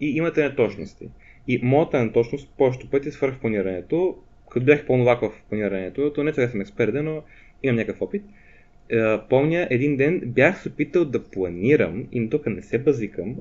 и 0.01 0.17
имате 0.17 0.43
неточности. 0.43 1.09
И 1.47 1.59
моята 1.63 2.03
неточност 2.03 2.53
повечето 2.57 2.89
пъти 2.89 3.11
свърх 3.11 3.39
планирането, 3.39 4.17
като 4.51 4.65
бях 4.65 4.85
по-новак 4.85 5.21
в 5.21 5.31
планирането, 5.49 6.13
то 6.13 6.23
не 6.23 6.33
че 6.33 6.47
съм 6.47 6.61
експерт, 6.61 6.93
но 6.93 7.23
имам 7.63 7.75
някакъв 7.75 8.01
опит. 8.01 8.23
Е, 8.89 9.17
помня 9.29 9.67
един 9.69 9.97
ден 9.97 10.21
бях 10.25 10.61
се 10.61 10.69
опитал 10.69 11.05
да 11.05 11.23
планирам, 11.23 12.07
и 12.11 12.29
тук 12.29 12.45
не 12.45 12.61
се 12.61 12.77
базикам, 12.77 13.35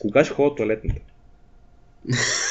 кога 0.00 0.24
ще 0.24 0.34
ходя 0.34 0.54
туалетната. 0.54 1.00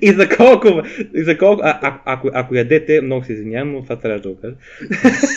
и 0.00 0.12
за 0.12 0.28
колко, 0.28 0.68
и 1.14 1.24
за 1.24 1.38
колко, 1.38 1.62
а, 1.64 1.78
а, 1.82 2.00
ако, 2.04 2.30
ако 2.34 2.54
ядете, 2.54 3.00
много 3.00 3.24
се 3.24 3.32
извинявам, 3.32 3.72
но 3.72 3.82
това 3.82 3.96
трябва 3.96 4.20
да 4.20 4.28
го 4.28 4.40
кажа. 4.40 4.54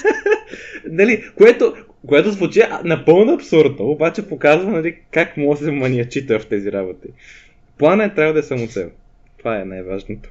нали, 0.86 1.24
което, 1.36 1.76
което 2.08 2.32
звучи 2.32 2.62
напълно 2.84 3.34
абсурдно, 3.34 3.86
обаче 3.86 4.28
показва 4.28 4.72
нали, 4.72 4.98
как 5.12 5.38
може 5.38 5.60
да 5.60 5.66
се 5.66 5.72
маниачита 5.72 6.40
в 6.40 6.48
тези 6.48 6.72
работи. 6.72 7.08
Плана 7.78 8.06
е 8.06 8.14
трябва 8.14 8.34
да 8.34 8.40
е 8.40 8.44
самоцел. 8.44 8.90
Това 9.38 9.62
е 9.62 9.66
най-важното. 9.66 10.30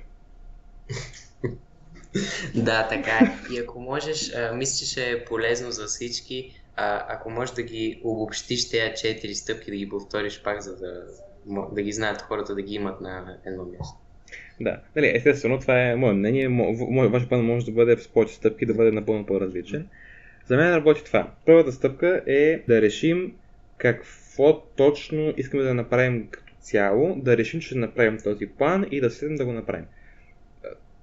да, 2.55 2.89
така 2.89 3.11
е. 3.11 3.55
И 3.55 3.59
ако 3.59 3.81
можеш, 3.81 4.35
а, 4.35 4.53
мисля, 4.55 4.79
че 4.79 4.91
ще 4.91 5.11
е 5.11 5.25
полезно 5.25 5.71
за 5.71 5.87
всички, 5.87 6.61
а, 6.77 7.05
ако 7.09 7.31
можеш 7.31 7.55
да 7.55 7.63
ги 7.63 8.01
обобщиш 8.05 8.69
тези 8.69 8.93
четири 9.03 9.35
стъпки, 9.35 9.71
да 9.71 9.77
ги 9.77 9.89
повториш 9.89 10.43
пак, 10.43 10.61
за 10.61 10.77
да, 10.77 11.05
да 11.73 11.83
ги 11.83 11.93
знаят 11.93 12.23
хората, 12.23 12.55
да 12.55 12.63
ги 12.63 12.75
имат 12.75 13.01
на 13.01 13.39
едно 13.47 13.65
място. 13.65 14.00
Да, 14.61 14.81
нали, 14.97 15.13
естествено, 15.15 15.59
това 15.59 15.83
е 15.83 15.97
мое 15.97 16.13
мнение. 16.13 16.49
Мой, 16.49 17.09
ваш 17.09 17.29
план 17.29 17.45
може 17.45 17.67
да 17.67 17.73
бъде 17.73 17.97
с 17.97 18.09
повече 18.09 18.35
стъпки, 18.35 18.67
да 18.67 18.75
бъде 18.75 18.91
напълно 18.91 19.27
по-различен. 19.27 19.87
За 20.47 20.57
мен 20.57 20.75
работи 20.75 21.05
това. 21.05 21.31
Първата 21.47 21.73
стъпка 21.73 22.23
е 22.27 22.63
да 22.69 22.83
решим 22.83 23.33
какво 23.79 24.61
точно 24.61 25.35
искаме 25.37 25.63
да 25.63 25.75
направим 25.75 26.29
като 26.31 26.53
цяло, 26.61 27.17
да 27.23 27.37
решим, 27.37 27.61
че 27.61 27.67
ще 27.67 27.79
направим 27.79 28.19
този 28.25 28.47
план 28.47 28.87
и 28.91 29.01
да 29.01 29.11
седнем 29.11 29.37
да 29.37 29.45
го 29.45 29.53
направим. 29.53 29.87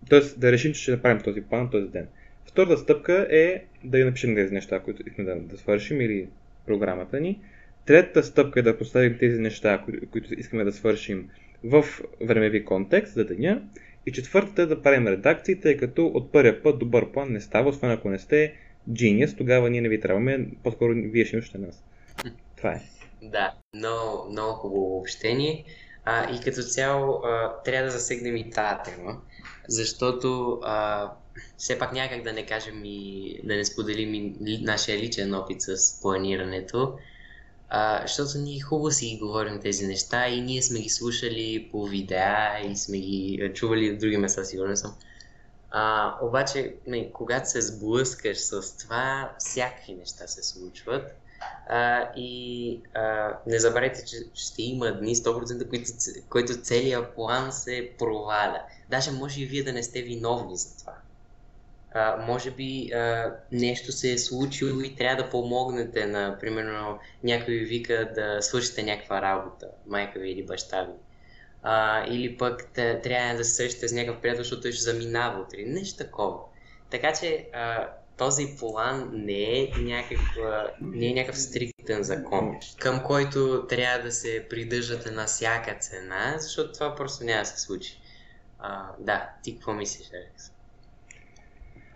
Тоест 0.10 0.40
да 0.40 0.52
решим, 0.52 0.74
че 0.74 0.82
ще 0.82 0.92
направим 0.92 1.22
този 1.22 1.42
план 1.42 1.70
този 1.70 1.88
ден. 1.88 2.08
Втората 2.46 2.78
стъпка 2.78 3.28
е 3.30 3.64
да 3.84 4.06
напишем 4.06 4.36
тези 4.36 4.54
неща, 4.54 4.80
които 4.80 5.04
искаме 5.08 5.34
да, 5.34 5.40
да 5.40 5.58
свършим 5.58 6.02
или 6.02 6.28
програмата 6.66 7.20
ни. 7.20 7.40
Третата 7.86 8.24
стъпка 8.24 8.60
е 8.60 8.64
да 8.64 8.78
поставим 8.78 9.18
тези 9.18 9.42
неща, 9.42 9.84
които 10.12 10.34
искаме 10.34 10.64
да 10.64 10.72
свършим 10.72 11.30
в 11.64 11.86
времеви 12.22 12.66
контекст 12.66 13.14
за 13.14 13.26
деня. 13.26 13.62
И 14.06 14.12
четвъртата 14.12 14.62
е 14.62 14.66
да 14.66 14.82
правим 14.82 15.08
редакции, 15.08 15.60
тъй 15.60 15.78
като 15.78 16.06
от 16.06 16.32
първия 16.32 16.64
път 16.64 16.80
добър 16.80 17.12
план 17.12 17.32
не 17.32 17.42
става, 17.42 17.70
освен 17.70 17.92
ако 17.92 18.10
не 18.10 18.20
сте 18.20 18.54
genius, 18.90 19.38
тогава 19.38 19.70
ние 19.70 19.82
не 19.82 19.90
ви 19.90 20.02
трябваме, 20.02 20.48
по-скоро 20.64 20.94
вие 20.96 21.26
ще 21.26 21.36
имате 21.36 21.58
нас. 21.58 21.84
Това 22.58 22.72
е. 22.72 22.82
Да, 23.22 23.54
много, 23.74 24.32
много 24.32 24.54
хубаво 24.54 24.98
общение. 24.98 25.66
А, 26.06 26.36
и 26.36 26.40
като 26.44 26.64
цяло 26.64 27.22
а, 27.24 27.62
трябва 27.66 27.86
да 27.86 27.92
засегнем 27.92 28.38
и 28.38 28.50
тази 28.50 28.76
тема, 28.86 29.22
защото 29.68 30.60
а, 30.64 31.12
все 31.58 31.80
пак 31.80 31.94
някак 31.94 32.24
да 32.24 32.34
не 32.34 32.46
кажем 32.46 32.82
и 32.86 33.40
да 33.44 33.56
не 33.56 33.66
споделим 33.66 34.14
и 34.14 34.60
нашия 34.62 34.98
личен 34.98 35.34
опит 35.34 35.62
с 35.62 36.02
планирането, 36.02 36.98
а, 37.70 38.02
защото 38.02 38.38
ние 38.38 38.62
хубаво 38.62 38.92
си 38.92 39.06
ги 39.06 39.20
говорим 39.20 39.60
тези 39.60 39.88
неща 39.88 40.28
и 40.28 40.42
ние 40.42 40.62
сме 40.62 40.80
ги 40.80 40.90
слушали 40.90 41.70
по 41.72 41.86
видеа 41.86 42.60
и 42.66 42.76
сме 42.76 42.98
ги 42.98 43.52
чували 43.54 43.92
в 43.92 43.98
други 43.98 44.18
места, 44.18 44.44
сигурно 44.44 44.78
съм. 44.78 44.96
А, 45.72 46.14
обаче, 46.22 46.76
не, 46.88 47.12
когато 47.12 47.50
се 47.50 47.62
сблъскаш 47.62 48.38
с 48.38 48.78
това, 48.78 49.32
всякакви 49.40 49.94
неща 49.94 50.28
се 50.28 50.44
случват. 50.44 51.16
А, 51.70 52.10
и 52.16 52.82
а, 52.94 53.34
не 53.48 53.60
забравяйте, 53.60 54.06
че 54.06 54.18
ще 54.34 54.64
има 54.64 54.92
дни 54.92 55.16
100%, 55.16 55.70
които, 55.70 55.92
които 56.30 56.62
целият 56.62 57.16
план 57.16 57.52
се 57.52 57.92
проваля. 58.00 58.62
Даже 58.90 59.12
може 59.12 59.42
и 59.42 59.46
вие 59.46 59.64
да 59.64 59.74
не 59.74 59.84
сте 59.84 60.02
виновни 60.02 60.58
за 60.58 60.78
това. 60.78 60.94
А, 61.98 62.18
може 62.28 62.52
би 62.52 62.92
а, 62.92 63.36
нещо 63.52 63.92
се 63.92 64.12
е 64.12 64.18
случило 64.18 64.82
и 64.82 64.96
трябва 64.96 65.24
да 65.24 65.30
помогнете 65.30 66.06
на, 66.06 66.38
примерно, 66.40 67.00
някой 67.24 67.54
ви 67.54 67.66
вика 67.66 68.12
да 68.16 68.42
свършите 68.42 68.84
някаква 68.84 69.22
работа, 69.22 69.68
майка 69.88 70.20
ви 70.20 70.32
или 70.32 70.44
баща 70.44 70.84
ви. 70.84 70.94
А, 71.64 72.06
или 72.08 72.38
пък 72.38 72.72
трябва 72.74 73.38
да 73.38 73.44
се 73.46 73.56
срещате 73.56 73.88
с 73.88 73.94
някакъв 73.94 74.22
приятел, 74.22 74.44
защото 74.44 74.62
той 74.62 74.72
ще 74.72 74.84
заминава 74.84 75.42
утре. 75.42 75.58
Нещо 75.66 75.98
такова. 75.98 76.40
Така 76.90 77.14
че 77.14 77.48
а, 77.54 77.90
този 78.18 78.56
план 78.60 79.10
не 79.14 79.60
е, 79.60 79.72
някаква, 79.78 80.68
не 80.82 81.08
е 81.08 81.14
някакъв 81.14 81.42
стриктен 81.42 82.04
закон, 82.04 82.60
към 82.80 83.04
който 83.04 83.68
трябва 83.70 84.04
да 84.04 84.12
се 84.12 84.46
придържате 84.50 85.12
на 85.12 85.26
всяка 85.26 85.78
цена, 85.80 86.36
защото 86.40 86.74
това 86.74 86.96
просто 86.96 87.24
няма 87.24 87.42
да 87.42 87.46
се 87.46 87.62
случи. 87.62 88.02
А, 88.60 88.92
да, 89.00 89.30
ти 89.44 89.54
какво 89.54 89.74
мислиш, 89.74 90.10
Алекс? 90.14 90.57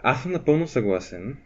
Аз 0.03 0.23
съм 0.23 0.31
напълно 0.31 0.67
съгласен, 0.67 1.37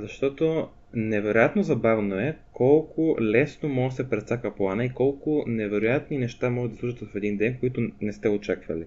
защото 0.00 0.68
невероятно 0.94 1.62
забавно 1.62 2.18
е 2.18 2.36
колко 2.52 3.16
лесно 3.20 3.68
може 3.68 3.90
да 3.90 3.96
се 3.96 4.10
прецака 4.10 4.54
плана 4.54 4.84
и 4.84 4.92
колко 4.92 5.44
невероятни 5.46 6.18
неща 6.18 6.50
могат 6.50 6.72
да 6.72 6.76
служат 6.78 7.00
в 7.00 7.16
един 7.16 7.36
ден, 7.36 7.56
които 7.60 7.88
не 8.00 8.12
сте 8.12 8.28
очаквали. 8.28 8.84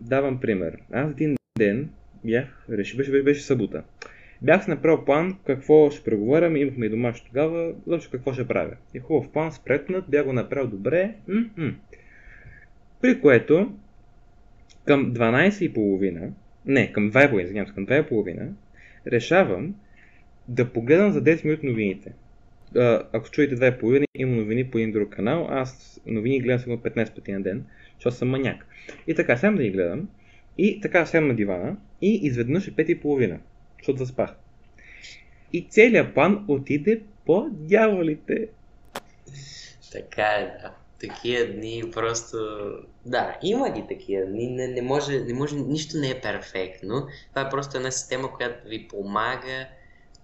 Давам 0.00 0.40
пример. 0.40 0.78
Аз 0.92 1.10
един 1.10 1.36
ден 1.58 1.90
бях, 2.24 2.66
реши, 2.70 2.96
беше, 2.96 3.22
беше 3.22 3.42
събота. 3.42 3.82
Бях 4.42 4.64
си 4.64 4.70
направил 4.70 5.04
план 5.04 5.38
какво 5.46 5.90
ще 5.90 6.04
преговаряме, 6.04 6.58
имахме 6.58 6.86
и 6.86 6.90
домашно 6.90 7.26
тогава, 7.26 7.72
защо 7.86 8.10
какво 8.10 8.32
ще 8.32 8.48
правя. 8.48 8.76
И 8.94 8.98
хубав 8.98 9.32
план, 9.32 9.52
спретнат, 9.52 10.04
бях 10.08 10.24
го 10.24 10.32
направил 10.32 10.66
добре. 10.66 11.14
М-м. 11.28 11.74
При 13.02 13.20
което 13.20 13.72
към 14.84 15.14
12.30, 15.14 16.30
не, 16.66 16.92
към 16.92 17.12
2.30, 17.12 17.42
извинявам 17.42 17.68
се, 17.68 17.74
към 17.74 17.86
2.30, 17.86 18.48
решавам 19.06 19.74
да 20.48 20.72
погледам 20.72 21.12
за 21.12 21.22
10 21.22 21.44
минути 21.44 21.66
новините. 21.66 22.12
Ако 23.12 23.30
чуете 23.30 23.56
2.30, 23.56 24.04
има 24.14 24.36
новини 24.36 24.70
по 24.70 24.78
един 24.78 24.92
друг 24.92 25.10
канал, 25.10 25.46
аз 25.50 26.00
новини 26.06 26.40
гледам 26.40 26.60
само 26.60 26.76
15 26.76 27.14
пъти 27.14 27.32
на 27.32 27.42
ден, 27.42 27.64
защото 27.94 28.16
съм 28.16 28.28
маняк. 28.28 28.66
И 29.06 29.14
така, 29.14 29.36
сам 29.36 29.56
да 29.56 29.62
ги 29.62 29.70
гледам, 29.70 30.08
и 30.58 30.80
така 30.80 31.06
сям 31.06 31.28
на 31.28 31.34
дивана, 31.34 31.76
и 32.00 32.20
изведнъж 32.22 32.68
е 32.68 32.70
5.30, 32.70 33.38
защото 33.78 33.98
заспах. 33.98 34.34
И 35.52 35.66
целият 35.68 36.14
план 36.14 36.44
отиде 36.48 37.00
по 37.26 37.48
дяволите. 37.52 38.48
Така 39.92 40.22
е, 40.22 40.58
да 40.62 40.74
такива 41.08 41.52
дни 41.52 41.90
просто... 41.92 42.36
Да, 43.06 43.38
има 43.42 43.70
ги 43.70 43.84
такива 43.88 44.26
дни, 44.26 44.50
не, 44.50 44.68
не, 44.68 44.82
може, 44.82 45.20
не 45.20 45.34
може, 45.34 45.56
нищо 45.56 45.96
не 45.96 46.10
е 46.10 46.20
перфектно. 46.20 47.06
Това 47.28 47.46
е 47.46 47.50
просто 47.50 47.76
една 47.76 47.90
система, 47.90 48.32
която 48.32 48.68
ви 48.68 48.88
помага 48.88 49.66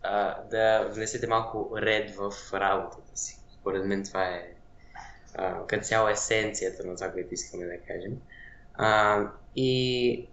а, 0.03 0.43
да 0.43 0.89
внесете 0.89 1.27
малко 1.27 1.71
ред 1.77 2.11
в 2.11 2.33
работата 2.53 3.11
си. 3.15 3.39
Според 3.61 3.85
мен 3.85 4.05
това 4.05 4.25
е 4.25 4.53
а, 5.35 5.67
като 5.67 5.85
цяло 5.85 6.09
есенцията 6.09 6.87
на 6.87 6.97
това, 6.97 7.13
което 7.13 7.35
искаме 7.35 7.67
да 7.67 7.79
кажем. 7.79 8.13
А, 8.75 9.25
и 9.57 10.27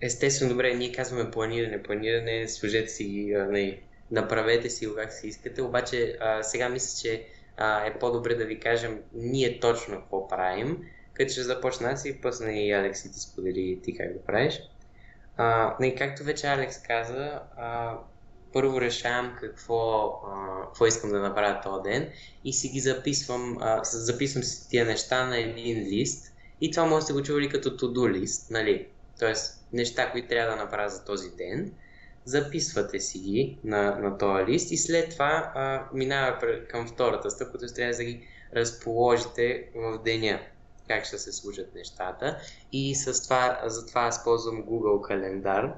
естествено, 0.00 0.52
добре, 0.52 0.74
ние 0.74 0.92
казваме 0.92 1.30
планиране, 1.30 1.82
планиране, 1.82 2.48
служете 2.48 2.88
си 2.88 3.04
ги, 3.04 3.78
направете 4.10 4.70
си 4.70 4.86
го 4.86 4.94
как 4.94 5.12
си 5.12 5.28
искате, 5.28 5.62
обаче 5.62 6.16
а, 6.20 6.42
сега 6.42 6.68
мисля, 6.68 7.08
че 7.08 7.26
а, 7.56 7.86
е 7.86 7.98
по-добре 7.98 8.34
да 8.34 8.44
ви 8.44 8.60
кажем 8.60 9.00
ние 9.12 9.60
точно 9.60 10.00
какво 10.00 10.28
правим, 10.28 10.78
като 11.14 11.32
ще 11.32 11.42
започна 11.42 11.90
аз 11.90 12.04
и 12.04 12.20
после 12.22 12.50
и 12.52 12.72
Алекс 12.72 13.04
и 13.04 13.12
ти 13.12 13.18
сподели 13.18 13.80
ти 13.82 13.96
как 13.96 14.12
го 14.12 14.22
правиш. 14.22 14.60
А, 15.36 15.76
и 15.84 15.94
както 15.94 16.24
вече 16.24 16.46
Алекс 16.46 16.82
каза, 16.82 17.40
а, 17.56 17.98
първо 18.52 18.80
решавам 18.80 19.36
какво, 19.40 20.06
а, 20.26 20.64
какво 20.64 20.86
искам 20.86 21.10
да 21.10 21.20
направя 21.20 21.60
този 21.60 21.82
ден 21.82 22.10
и 22.44 22.52
си 22.52 22.68
ги 22.68 22.80
записвам, 22.80 23.58
а, 23.60 23.84
записвам 23.84 24.42
си 24.42 24.68
тия 24.70 24.84
неща 24.84 25.26
на 25.26 25.38
един 25.38 25.78
лист 25.78 26.32
и 26.60 26.70
това 26.70 26.86
може 26.86 27.02
да 27.02 27.06
се 27.06 27.12
го 27.12 27.22
чували 27.22 27.48
като 27.48 27.70
to-do 27.70 28.12
лист, 28.12 28.50
нали? 28.50 28.86
Тоест 29.18 29.66
неща, 29.72 30.10
които 30.12 30.28
трябва 30.28 30.56
да 30.56 30.62
направя 30.62 30.88
за 30.88 31.04
този 31.04 31.30
ден 31.30 31.72
записвате 32.24 33.00
си 33.00 33.18
ги 33.18 33.58
на, 33.64 33.98
на 33.98 34.18
този 34.18 34.46
лист 34.46 34.70
и 34.70 34.76
след 34.76 35.10
това 35.10 35.52
а, 35.54 35.88
минава 35.92 36.38
към 36.68 36.86
втората 36.86 37.30
стъпка, 37.30 37.58
т.е. 37.58 37.68
трябва 37.68 37.94
да 37.94 38.04
ги 38.04 38.28
разположите 38.54 39.68
в 39.74 39.98
деня, 40.04 40.40
как 40.88 41.04
ще 41.04 41.18
се 41.18 41.32
случат 41.32 41.74
нещата. 41.74 42.38
И 42.72 42.94
с 42.94 43.22
това, 43.22 43.60
затова 43.64 44.00
аз 44.00 44.24
ползвам 44.24 44.64
Google 44.64 45.00
календар. 45.00 45.74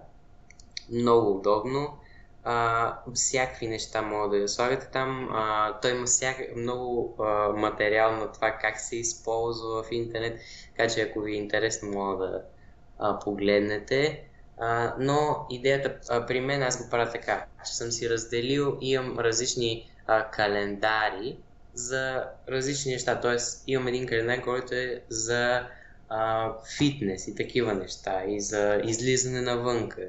Много 0.93 1.37
удобно. 1.37 1.99
А, 2.45 2.99
всякакви 3.15 3.67
неща 3.67 4.03
могат 4.03 4.41
да 4.41 4.49
слагате 4.49 4.89
там. 4.93 5.29
А, 5.33 5.73
той 5.81 5.91
има 5.91 6.07
всяк, 6.07 6.37
много 6.57 7.17
а, 7.19 7.49
материал 7.49 8.13
на 8.13 8.33
това 8.33 8.51
как 8.51 8.81
се 8.81 8.97
използва 8.97 9.83
в 9.83 9.93
интернет, 9.93 10.41
така 10.77 10.95
че 10.95 11.01
ако 11.01 11.21
ви 11.21 11.33
е 11.33 11.37
интересно, 11.37 11.91
мога 11.91 12.27
да 12.27 12.43
а, 12.99 13.19
погледнете. 13.19 14.25
А, 14.59 14.95
но 14.99 15.47
идеята 15.51 15.99
а, 16.11 16.27
при 16.27 16.41
мен 16.41 16.63
аз 16.63 16.85
го 16.85 16.91
правя 16.91 17.11
така, 17.11 17.47
че 17.67 17.77
съм 17.77 17.91
си 17.91 18.11
разделил, 18.11 18.79
имам 18.81 19.19
различни 19.19 19.91
а, 20.07 20.31
календари 20.31 21.37
за 21.75 22.25
различни 22.49 22.93
неща. 22.93 23.21
Тоест 23.21 23.65
имам 23.67 23.89
един 23.89 24.07
календар, 24.07 24.43
който 24.43 24.75
е 24.75 25.03
за 25.09 25.67
а, 26.09 26.53
фитнес 26.79 27.29
и 27.29 27.35
такива 27.35 27.75
неща, 27.75 28.25
и 28.29 28.41
за 28.41 28.81
излизане 28.85 29.41
навънка. 29.41 30.03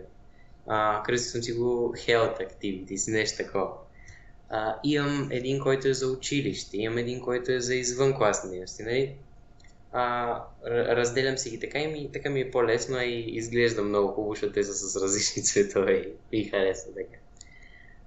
Кръстил 1.05 1.31
съм 1.31 1.43
си 1.43 1.53
го 1.53 1.93
health 1.95 2.39
activities, 2.39 3.11
нещо 3.11 3.43
такова. 3.43 3.69
А, 4.49 4.79
имам 4.83 5.27
един, 5.31 5.59
който 5.59 5.87
е 5.87 5.93
за 5.93 6.07
училище, 6.07 6.77
имам 6.77 6.97
един, 6.97 7.21
който 7.21 7.51
е 7.51 7.59
за 7.59 7.75
извънкласни. 7.75 8.63
Нали? 8.79 9.15
А, 9.97 10.41
разделям 10.65 11.37
си 11.37 11.49
ги 11.49 11.59
така 11.59 11.79
и 11.79 11.87
ми, 11.87 12.09
така 12.13 12.29
ми 12.29 12.41
е 12.41 12.51
по-лесно 12.51 13.01
и 13.01 13.25
изглежда 13.27 13.81
много 13.81 14.07
хубаво, 14.07 14.33
защото 14.33 14.53
те 14.53 14.63
са 14.63 14.73
с 14.73 15.01
различни 15.01 15.43
цветове 15.43 15.93
и, 15.93 16.39
и 16.39 16.43
харесва 16.43 16.93
така. 16.93 17.17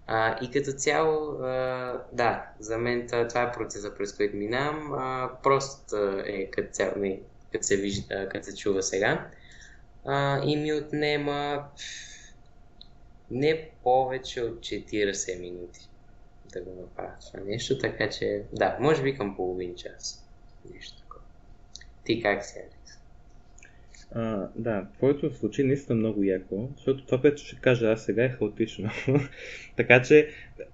А, 0.06 0.44
и 0.44 0.50
като 0.50 0.72
цяло, 0.72 1.42
а, 1.42 2.02
да, 2.12 2.46
за 2.58 2.78
мен 2.78 3.06
това, 3.06 3.42
е 3.42 3.52
процеса, 3.52 3.94
през 3.94 4.12
който 4.12 4.36
минавам. 4.36 4.92
Просто 5.42 5.96
е 6.26 6.50
като 6.50 6.72
цяло, 6.72 6.92
не, 6.96 7.20
като 7.52 7.64
се, 7.64 7.76
вижда, 7.76 8.28
като 8.28 8.44
се 8.44 8.56
чува 8.56 8.82
сега. 8.82 9.30
А, 10.04 10.42
и 10.44 10.56
ми 10.56 10.72
отнема 10.72 11.64
не 13.30 13.70
повече 13.82 14.42
от 14.42 14.58
40 14.58 15.40
минути 15.40 15.88
да 16.52 16.60
го 16.60 16.80
направя 16.80 17.14
това 17.26 17.44
нещо, 17.44 17.78
така 17.78 18.10
че 18.10 18.42
да, 18.52 18.76
може 18.80 19.02
би 19.02 19.16
към 19.16 19.36
половин 19.36 19.74
час. 19.74 20.28
Нещо. 20.74 20.97
Ти 22.08 22.22
как 22.22 22.44
си, 22.44 22.58
Алекс? 22.58 23.00
А, 24.12 24.48
да, 24.56 24.86
твоето 24.96 25.34
случай 25.34 25.64
наистина 25.64 25.96
много 25.98 26.22
яко, 26.22 26.68
защото 26.76 27.06
това, 27.06 27.20
което 27.20 27.42
ще 27.42 27.56
кажа 27.60 27.92
аз 27.92 28.04
сега 28.04 28.24
е 28.24 28.28
хаотично. 28.28 28.90
така 29.76 30.02
че, 30.02 30.28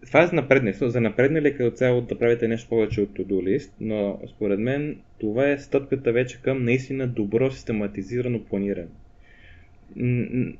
това 0.06 0.22
е 0.22 0.26
за 0.26 0.32
напредне. 0.32 0.72
За 0.72 1.00
напредне 1.00 1.38
е 1.38 1.56
като 1.56 1.76
цяло 1.76 2.00
да 2.00 2.18
правите 2.18 2.48
нещо 2.48 2.68
повече 2.68 3.00
от 3.00 3.10
to-do 3.10 3.32
list, 3.32 3.70
но 3.80 4.20
според 4.34 4.58
мен 4.60 5.00
това 5.18 5.50
е 5.50 5.58
стъпката 5.58 6.12
вече 6.12 6.42
към 6.42 6.64
наистина 6.64 7.06
добро 7.06 7.50
систематизирано 7.50 8.44
планиране. 8.44 8.88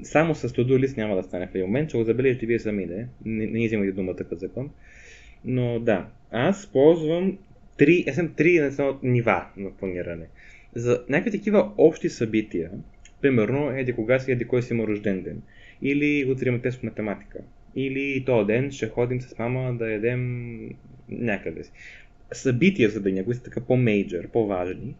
Само 0.03 0.35
с 0.35 0.49
to-do 0.49 0.87
list 0.87 0.97
няма 0.97 1.17
да 1.17 1.23
стане 1.23 1.47
в 1.47 1.55
един 1.55 1.67
момент, 1.67 1.91
че 1.91 1.97
го 1.97 2.05
забележите 2.05 2.47
вие 2.47 2.59
сами, 2.59 2.87
не, 3.25 3.47
не 3.47 3.67
взимайте 3.67 3.93
думата 3.93 4.17
като 4.17 4.37
закон. 4.37 4.71
Но 5.45 5.81
да, 5.81 6.07
аз 6.31 6.67
ползвам 6.67 7.39
три, 7.77 8.05
аз 8.09 8.15
съм 8.15 8.35
три 8.35 8.71
нива 9.03 9.47
на 9.57 9.71
планиране. 9.71 10.27
За 10.75 11.05
някакви 11.09 11.39
такива 11.39 11.73
общи 11.79 12.09
събития, 12.09 12.71
примерно, 13.21 13.71
еди 13.71 13.93
кога 13.93 14.19
си, 14.19 14.33
еди 14.33 14.45
кой 14.45 14.63
си 14.63 14.73
има 14.73 14.87
рожден 14.87 15.23
ден, 15.23 15.43
или 15.83 16.31
утре 16.31 16.49
има 16.49 16.63
тест 16.63 16.81
по 16.81 16.87
математика, 16.87 17.39
или 17.77 18.25
този 18.25 18.47
ден 18.47 18.73
ще 18.73 18.89
ходим 18.89 19.21
с 19.21 19.39
мама 19.39 19.75
да 19.75 19.91
ядем 19.91 20.59
някъде 21.09 21.65
си. 21.65 21.71
Събития 22.33 22.91
за 22.91 23.01
деня, 23.01 23.25
които 23.25 23.39
са 23.39 23.45
така 23.45 23.61
по-мейджор, 23.61 24.29
по-важни, 24.29 24.95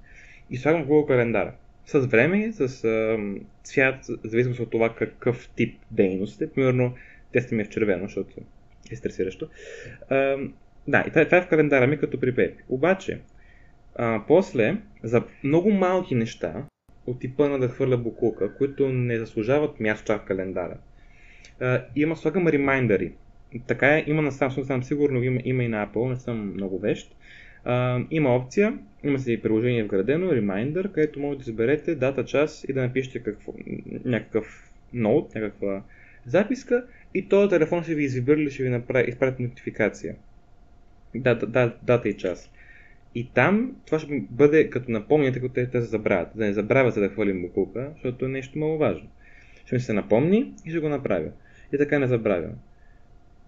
и 0.51 0.57
слагам 0.57 0.85
в 0.85 0.89
Google 0.89 1.07
календара. 1.07 1.53
С 1.87 1.99
време, 2.07 2.53
с 2.53 2.85
а, 2.85 3.19
цвят, 3.63 3.97
зависимост 4.25 4.61
от 4.61 4.71
това 4.71 4.95
какъв 4.95 5.49
тип 5.57 5.79
дейност 5.91 6.43
е. 6.43 6.51
Примерно, 6.51 6.95
теста 7.33 7.55
ми 7.55 7.63
е 7.63 7.65
в 7.65 7.69
червено, 7.69 8.05
защото 8.05 8.41
е 8.91 8.97
стресиращо. 8.97 9.49
А, 10.09 10.37
да, 10.89 11.05
и 11.07 11.11
това, 11.11 11.39
е 11.39 11.43
в 11.43 11.49
календара 11.49 11.87
ми 11.87 11.99
като 11.99 12.21
при 12.21 12.35
Пепи. 12.35 12.63
Обаче, 12.69 13.21
а, 13.97 14.23
после, 14.29 14.77
за 15.03 15.25
много 15.45 15.71
малки 15.71 16.15
неща, 16.15 16.65
от 17.07 17.21
типа 17.21 17.49
на 17.49 17.59
да 17.59 17.69
хвърля 17.69 17.97
букулка, 17.97 18.55
които 18.55 18.89
не 18.89 19.19
заслужават 19.19 19.81
място 19.81 20.13
в 20.13 20.25
календара, 20.25 20.77
а, 21.61 21.85
има, 21.97 22.17
слагам 22.17 22.49
ремайндъри. 22.49 23.13
Така 23.67 23.97
е, 23.97 24.05
има 24.07 24.23
на 24.23 24.33
Samsung, 24.33 24.63
съм 24.63 24.83
сигурно 24.83 25.23
има, 25.23 25.41
има 25.45 25.65
и 25.65 25.69
на 25.69 25.87
Apple, 25.87 26.09
не 26.09 26.17
съм 26.17 26.53
много 26.55 26.79
вещ. 26.79 27.17
А, 27.65 28.01
има 28.11 28.37
опция, 28.37 28.79
има 29.05 29.19
си 29.19 29.43
приложение 29.43 29.85
вградено, 29.85 30.33
Reminder, 30.33 30.93
където 30.93 31.21
може 31.21 31.39
да 31.39 31.43
изберете 31.43 31.95
дата, 31.95 32.25
час 32.25 32.65
и 32.69 32.73
да 32.73 32.83
напишете 32.83 33.23
какво, 33.23 33.55
някакъв 34.05 34.71
ноут, 34.93 35.35
някаква 35.35 35.83
записка 36.27 36.85
и 37.15 37.29
този 37.29 37.49
телефон 37.49 37.83
ще 37.83 37.95
ви 37.95 38.05
извибира 38.05 38.51
ще 38.51 38.63
ви 38.63 38.69
направи, 38.69 39.09
изпрати 39.09 39.43
нотификация. 39.43 40.15
Дата, 41.15 41.47
дата, 41.47 41.77
дата 41.83 42.09
и 42.09 42.17
час. 42.17 42.51
И 43.15 43.31
там 43.35 43.77
това 43.87 43.99
ще 43.99 44.21
бъде 44.31 44.71
като 44.71 44.91
напомняте, 44.91 45.41
като 45.41 45.55
те, 45.55 45.71
те 45.71 45.81
се 45.81 45.87
забравят. 45.87 46.29
Да 46.35 46.45
не 46.45 46.53
забравяте 46.53 47.01
да 47.01 47.09
хвалим 47.09 47.43
букулка, 47.43 47.91
защото 47.95 48.25
е 48.25 48.29
нещо 48.29 48.59
много 48.59 48.79
важно. 48.79 49.09
Ще 49.65 49.75
ми 49.75 49.81
се 49.81 49.93
напомни 49.93 50.53
и 50.67 50.71
ще 50.71 50.79
го 50.79 50.89
направя. 50.89 51.31
И 51.73 51.79
така 51.79 51.99
не 51.99 52.07
забравя. 52.07 52.51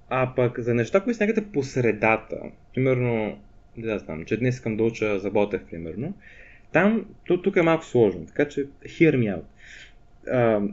А 0.09 0.33
пък 0.37 0.61
за 0.61 0.75
неща, 0.75 1.01
които 1.01 1.17
са 1.17 1.27
някъде 1.27 1.47
по 1.53 1.63
средата, 1.63 2.37
примерно, 2.75 3.39
да 3.77 3.99
знам, 3.99 4.25
че 4.25 4.37
днес 4.37 4.55
искам 4.55 4.77
да 4.77 4.85
уча 4.85 5.19
за 5.19 5.31
Ботев, 5.31 5.63
примерно, 5.71 6.15
там, 6.73 7.07
тук 7.25 7.57
е 7.57 7.63
малко 7.63 7.85
сложно, 7.85 8.27
така 8.27 8.49
че 8.49 8.67
hear 8.67 9.17
me 9.17 9.37
out. 9.37 9.45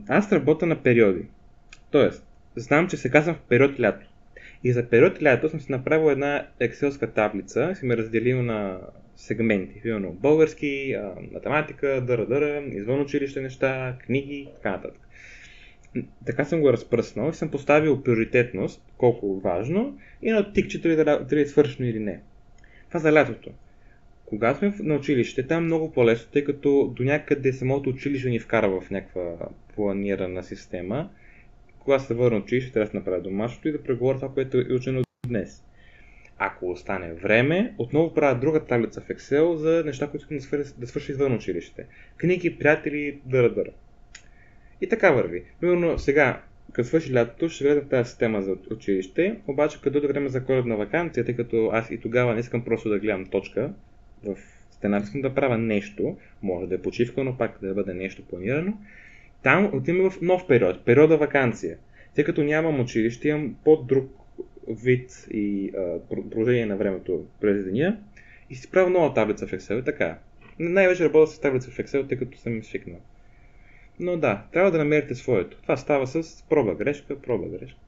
аз 0.08 0.32
работя 0.32 0.66
на 0.66 0.84
периоди. 0.84 1.26
Тоест, 1.92 2.26
знам, 2.56 2.88
че 2.88 2.98
сега 2.98 3.22
съм 3.22 3.36
в 3.36 3.42
период 3.50 3.80
лято. 3.80 4.06
И 4.64 4.74
за 4.74 4.90
период 4.90 5.24
лято 5.24 5.50
съм 5.50 5.60
си 5.60 5.72
направил 5.72 6.12
една 6.12 6.48
екселска 6.60 7.14
таблица 7.14 7.70
и 7.72 7.76
съм 7.76 7.92
я 7.92 7.98
разделил 7.98 8.44
на 8.44 8.80
сегменти. 9.16 9.82
Примерно 9.82 10.12
български, 10.12 10.96
математика, 11.32 12.02
дъра-дъра, 12.08 12.64
извън 12.72 13.02
училище 13.02 13.42
неща, 13.42 13.96
книги 14.06 14.50
така 14.56 14.72
нататък. 14.72 15.00
Така 16.26 16.46
съм 16.46 16.62
го 16.62 16.74
разпръснал 16.74 17.30
и 17.30 17.34
съм 17.34 17.52
поставил 17.52 18.04
приоритетност, 18.04 18.84
колко 18.98 19.40
важно, 19.40 19.98
и 20.22 20.32
на 20.32 20.54
тикче 20.54 20.82
дали 20.82 21.42
е 21.42 21.46
свършено 21.46 21.90
или 21.90 22.00
не. 22.00 22.20
Това 22.88 23.00
за 23.00 23.14
лятото. 23.14 23.52
Когато 24.26 24.60
сме 24.60 24.74
на 24.80 24.96
училище, 24.96 25.48
там 25.48 25.64
е 25.64 25.66
много 25.66 25.92
по-лесно, 25.92 26.32
тъй 26.32 26.44
като 26.44 26.94
до 26.96 27.04
някъде 27.04 27.54
самото 27.54 27.90
училище 27.90 28.30
ни 28.30 28.40
вкара 28.40 28.82
в 28.82 28.90
някаква 28.90 29.36
планирана 29.76 30.44
система 30.44 31.10
кога 31.84 32.00
се 32.00 32.14
върна 32.14 32.38
училище, 32.38 32.72
трябва 32.72 32.92
да 32.92 32.98
направя 32.98 33.22
домашното 33.22 33.68
и 33.68 33.72
да 33.72 33.84
преговоря 33.84 34.16
това, 34.16 34.34
което 34.34 34.58
е 34.58 34.74
учено 34.74 35.02
днес. 35.28 35.64
Ако 36.38 36.70
остане 36.70 37.14
време, 37.14 37.74
отново 37.78 38.14
правя 38.14 38.40
друга 38.40 38.66
таблица 38.66 39.02
в 39.02 39.08
Excel 39.08 39.54
за 39.54 39.84
неща, 39.86 40.08
които 40.08 40.34
искам 40.34 40.62
да 40.78 40.88
свърши 40.88 41.12
извън 41.12 41.34
училище. 41.34 41.86
Книги, 42.18 42.58
приятели, 42.60 43.20
дъра-дъра. 43.26 43.72
И 44.82 44.90
така 44.90 45.12
върви. 45.12 45.44
Примерно 45.62 46.00
сега, 46.00 46.42
като 46.72 46.88
свърши 46.88 47.14
лятото, 47.14 47.50
ще 47.50 47.82
в 47.82 47.88
тази 47.90 48.10
система 48.10 48.42
за 48.42 48.56
училище, 48.72 49.40
обаче 49.48 49.78
като 49.82 49.92
дойде 49.92 50.08
време 50.08 50.30
за 50.30 50.46
коледна 50.46 50.76
вакансия, 50.76 51.26
тъй 51.26 51.36
като 51.36 51.70
аз 51.74 51.92
и 51.92 51.98
тогава 51.98 52.34
не 52.34 52.40
искам 52.40 52.66
просто 52.66 52.90
да 52.90 53.00
гледам 53.00 53.26
точка 53.26 53.74
в 54.24 54.38
стената, 54.72 55.04
искам 55.04 55.22
да 55.22 55.36
правя 55.36 55.58
нещо, 55.58 56.18
може 56.42 56.68
да 56.68 56.76
е 56.76 56.82
почивка, 56.82 57.24
но 57.24 57.38
пак 57.38 57.58
да 57.62 57.74
бъде 57.74 57.94
нещо 57.94 58.26
планирано, 58.26 58.78
там 59.44 59.70
отиваме 59.74 60.10
в 60.10 60.22
нов 60.22 60.48
период, 60.48 60.86
периода 60.86 61.18
вакансия. 61.18 61.78
Тъй 62.16 62.24
като 62.24 62.44
нямам 62.44 62.80
училище, 62.80 63.28
имам 63.28 63.56
по-друг 63.66 64.12
вид 64.68 65.26
и 65.32 65.72
а, 65.78 66.00
продължение 66.10 66.66
на 66.66 66.78
времето 66.78 67.26
през 67.42 67.66
деня 67.66 67.98
и 68.50 68.56
си 68.56 68.72
правя 68.72 68.90
нова 68.90 69.14
таблица 69.14 69.48
в 69.48 69.52
Excel 69.52 69.86
така. 69.86 70.18
Най-вече 70.60 71.06
работя 71.06 71.32
с 71.32 71.40
таблица 71.40 71.72
в 71.72 71.78
Excel, 71.78 72.10
тъй 72.10 72.18
като 72.18 72.38
съм 72.38 72.64
свикнал. 72.64 73.00
Но 74.00 74.18
да, 74.18 74.44
трябва 74.54 74.72
да 74.72 74.78
намерите 74.78 75.16
своето. 75.16 75.62
Това 75.62 75.78
става 75.78 76.08
с 76.08 76.44
проба 76.50 76.76
грешка, 76.76 77.22
проба 77.22 77.48
грешка. 77.48 77.80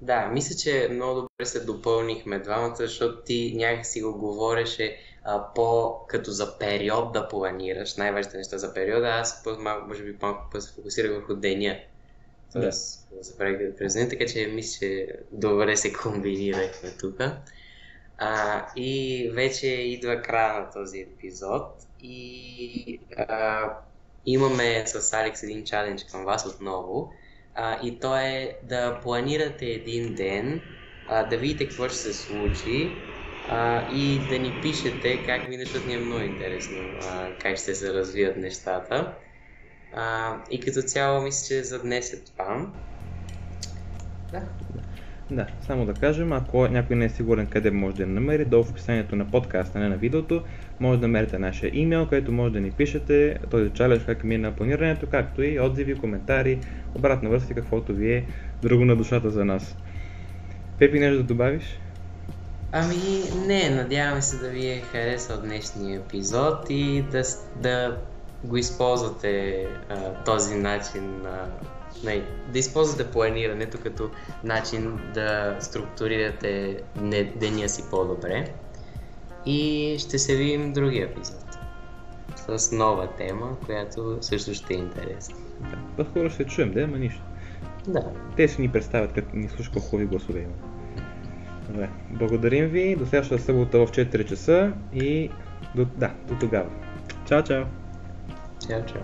Да, 0.00 0.30
мисля, 0.32 0.56
че 0.56 0.88
много 0.92 1.14
добре 1.14 1.46
се 1.46 1.64
допълнихме 1.64 2.38
двамата, 2.38 2.76
защото 2.76 3.22
ти 3.24 3.54
някакси 3.56 4.02
го 4.02 4.18
говореше 4.18 4.96
а, 5.26 5.54
по 5.54 5.96
като 6.08 6.30
за 6.30 6.58
период 6.58 7.12
да 7.12 7.28
планираш, 7.28 7.96
най-важните 7.96 8.36
неща 8.36 8.58
за 8.58 8.74
периода, 8.74 9.08
аз 9.08 9.46
може 9.86 10.02
би 10.02 10.16
малко 10.22 10.50
по 10.50 10.60
се 10.60 10.72
фокусирах 10.72 11.10
върху 11.10 11.34
деня. 11.34 11.78
Тоест, 12.52 13.08
да. 13.16 13.24
се 13.24 13.38
прави 13.38 13.76
през 13.76 13.94
деня, 13.94 14.08
така 14.08 14.26
че 14.26 14.46
мисля, 14.46 14.78
че 14.78 15.08
добре 15.32 15.76
се 15.76 15.92
комбинирахме 15.92 16.90
тук. 17.00 17.20
А, 18.18 18.66
и 18.76 19.30
вече 19.34 19.66
идва 19.66 20.22
края 20.22 20.60
на 20.60 20.70
този 20.70 21.00
епизод 21.00 21.72
и 22.00 23.00
а, 23.16 23.70
имаме 24.26 24.86
с 24.86 25.12
Алекс 25.12 25.42
един 25.42 25.64
чалендж 25.64 26.04
към 26.04 26.24
вас 26.24 26.46
отново. 26.46 27.12
А, 27.54 27.86
и 27.86 28.00
то 28.00 28.16
е 28.16 28.58
да 28.62 29.00
планирате 29.02 29.66
един 29.66 30.14
ден, 30.14 30.60
а, 31.08 31.24
да 31.24 31.36
видите 31.36 31.68
какво 31.68 31.88
ще 31.88 31.98
се 31.98 32.14
случи 32.14 32.90
а, 33.48 33.86
и 33.90 34.26
да 34.28 34.38
ни 34.38 34.58
пишете 34.62 35.22
как 35.22 35.48
мина, 35.48 35.64
защото 35.64 35.86
ни 35.86 35.94
е 35.94 35.98
много 35.98 36.20
интересно 36.20 36.78
а, 37.02 37.30
как 37.38 37.56
ще 37.56 37.74
се 37.74 37.94
развият 37.94 38.36
нещата. 38.36 39.14
А, 39.92 40.36
и 40.50 40.60
като 40.60 40.82
цяло 40.82 41.22
мисля, 41.22 41.46
че 41.46 41.64
за 41.64 41.82
днес 41.82 42.12
е 42.12 42.24
това. 42.24 42.72
Да. 44.32 44.42
Да, 45.30 45.46
само 45.60 45.86
да 45.86 45.94
кажем, 45.94 46.32
ако 46.32 46.68
някой 46.68 46.96
не 46.96 47.04
е 47.04 47.08
сигурен 47.08 47.46
къде 47.46 47.70
може 47.70 47.96
да 47.96 48.02
я 48.02 48.06
намери, 48.06 48.44
долу 48.44 48.64
в 48.64 48.70
описанието 48.70 49.16
на 49.16 49.30
подкаста, 49.30 49.78
не 49.78 49.88
на 49.88 49.96
видеото, 49.96 50.44
може 50.80 51.00
да 51.00 51.06
намерите 51.06 51.38
нашия 51.38 51.70
имейл, 51.74 52.06
където 52.06 52.32
може 52.32 52.52
да 52.52 52.60
ни 52.60 52.70
пишете 52.70 53.38
този 53.50 53.70
чалендж 53.70 54.04
как 54.04 54.24
мина 54.24 54.56
планирането, 54.56 55.06
както 55.06 55.42
и 55.42 55.60
отзиви, 55.60 55.98
коментари, 55.98 56.60
обратна 56.94 57.30
връзка, 57.30 57.54
каквото 57.54 57.94
ви 57.94 58.12
е 58.12 58.28
друго 58.62 58.84
на 58.84 58.96
душата 58.96 59.30
за 59.30 59.44
нас. 59.44 59.76
Пепи, 60.78 60.98
нещо 60.98 61.16
да 61.16 61.24
добавиш? 61.24 61.80
Ами 62.72 62.96
не, 63.46 63.70
надяваме 63.70 64.22
се 64.22 64.36
да 64.36 64.48
ви 64.48 64.66
е 64.66 64.80
харесал 64.80 65.40
днешния 65.40 66.00
епизод 66.00 66.66
и 66.68 67.02
да, 67.02 67.22
да 67.56 67.98
го 68.44 68.56
използвате 68.56 69.64
а, 69.88 70.24
този 70.24 70.54
начин 70.54 71.26
а, 71.26 71.46
не, 72.04 72.22
да 72.48 72.58
използвате 72.58 73.10
планирането 73.10 73.78
като 73.82 74.10
начин 74.44 74.98
да 75.14 75.56
структурирате 75.60 76.80
деня 77.36 77.68
си 77.68 77.84
по-добре. 77.90 78.52
И 79.46 79.96
ще 79.98 80.18
се 80.18 80.36
видим 80.36 80.70
в 80.70 80.72
другия 80.72 81.04
епизод. 81.04 81.58
с 82.48 82.72
нова 82.72 83.08
тема, 83.16 83.56
която 83.66 84.18
също 84.20 84.54
ще 84.54 84.74
е 84.74 84.76
интересна. 84.76 85.36
Да, 85.96 86.04
хора 86.04 86.30
ще 86.30 86.44
чуем, 86.44 86.72
да, 86.72 86.80
ама 86.80 86.98
нищо. 86.98 87.22
Да. 87.88 88.04
Те 88.36 88.48
си 88.48 88.60
ни 88.60 88.68
представят, 88.72 89.12
като 89.12 89.36
ни 89.36 89.48
слушат 89.48 89.72
колко 89.72 89.88
хубави 89.88 90.06
гласове 90.06 90.40
има. 90.40 90.75
Добре. 91.68 91.88
Благодарим 92.10 92.66
ви. 92.66 92.96
До 92.96 93.06
следващата 93.06 93.42
събота 93.42 93.78
в 93.78 93.90
4 93.90 94.24
часа 94.24 94.72
и 94.94 95.30
до, 95.74 95.84
да, 95.84 96.10
до 96.28 96.34
тогава. 96.34 96.70
Чао, 97.28 97.42
чао! 97.42 97.64
Чао, 98.68 98.82
чао. 98.86 99.02